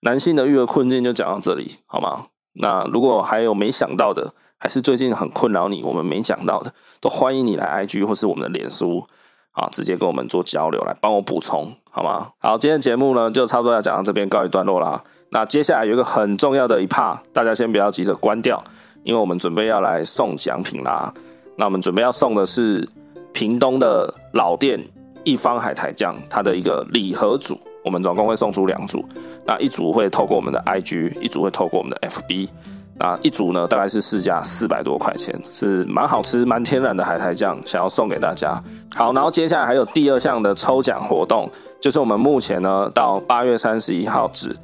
[0.00, 2.26] 男性的育儿困境就讲到这里，好吗？
[2.60, 9.06] 那如果还有没想到的，还是最近很困扰你，我们没讲到的，都欢迎你来 IG 或是我们的脸书
[9.50, 12.30] 啊，直接跟我们做交流，来帮我补充，好吗？
[12.38, 15.02] 好，今天节目呢就差不多要讲到这边告一段落啦。
[15.30, 18.62] 那接下来有一个很重要的一 part，大家先不要急着关掉，
[19.02, 21.12] 因为我们准备要来送奖品啦。
[21.58, 22.88] 那我们准备要送的是
[23.32, 24.80] 屏东的老店
[25.24, 29.04] 一方海苔酱，它的一个礼盒组，我们总共会送出两组，
[29.44, 32.48] 那一组会透过我们的 IG，一组会透过我们的 FB。
[33.00, 38.62] 那一组呢，大概是市价四百多块钱，是蛮好吃、蛮天然的海苔酱，想要送给大家。
[38.94, 41.50] 好，然后接下来还有第二项的抽奖活动，
[41.80, 44.56] 就是我们目前呢到八月三十一号止。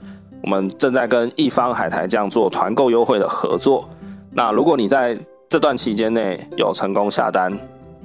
[0.42, 3.88] 我们正在跟一方海苔酱做团购优惠的合作。
[4.32, 5.18] 那如果你在
[5.48, 7.56] 这段期间内有成功下单，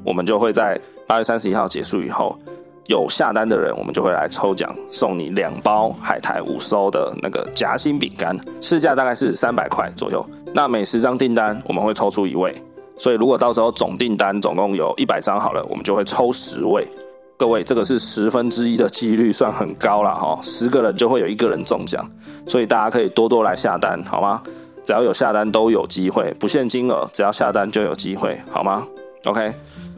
[0.03, 2.37] 我们就会在八月三十一号结束以后，
[2.85, 10.23] 有下单的人，我们就会来抽奖，送你两包海苔五收的那个夹心饼干，市价大概是三百块左右。
[10.53, 12.55] 那每十张订单我们会抽出一位，
[12.97, 16.87] 所以如果到时候总订单总共有一百张好了，我们就会抽十位。
[17.35, 20.37] 各位，这个是十分之一的几率，算很高了哈。
[20.43, 22.05] 十个人就会有一个人中奖，
[22.45, 24.43] 所以大家可以多多来下单，好吗？
[24.83, 28.87] 只要有下单都有机会，不限金额，只要下单就有机会，好吗
[29.25, 29.53] ？OK，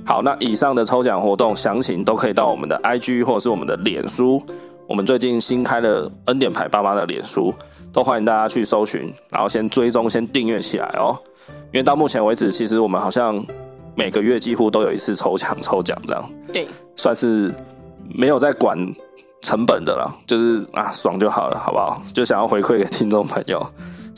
[0.05, 4.41] 好，那以上的抽奖活动详情都可以到我们的 IG 或者是我们的脸书，
[4.87, 7.53] 我们最近新开了恩典牌爸妈的脸书，
[7.93, 11.17] 都欢迎大家去搜寻，然后先追踪、先订阅起来哦。
[11.71, 13.43] 因为到目前为止，其实我们好像。
[13.93, 16.65] 每个月几乎都有一次抽奖，抽奖这样，对，
[16.95, 17.53] 算是
[18.07, 18.77] 没有在管
[19.41, 22.01] 成本的了，就是啊，爽就好了，好不好？
[22.13, 23.61] 就想要回馈给听众朋友，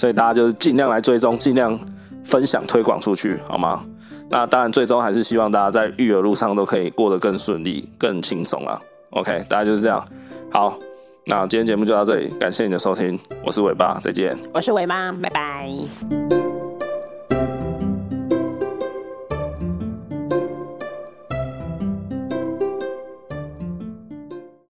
[0.04, 1.80] 所以大家就是尽量来追踪，尽量
[2.26, 3.86] 分享推广出去，好吗？
[4.30, 8.78] 那当然，最终还是希望大家在育儿路上都可以过得更顺利、更轻松啊。
[9.12, 10.06] OK，大家就是这样。
[10.52, 10.78] 好，
[11.26, 14.38] 那今天节目就到这里，感谢你的收听，我是尾巴，再见。
[14.54, 16.43] 我是尾巴，拜拜。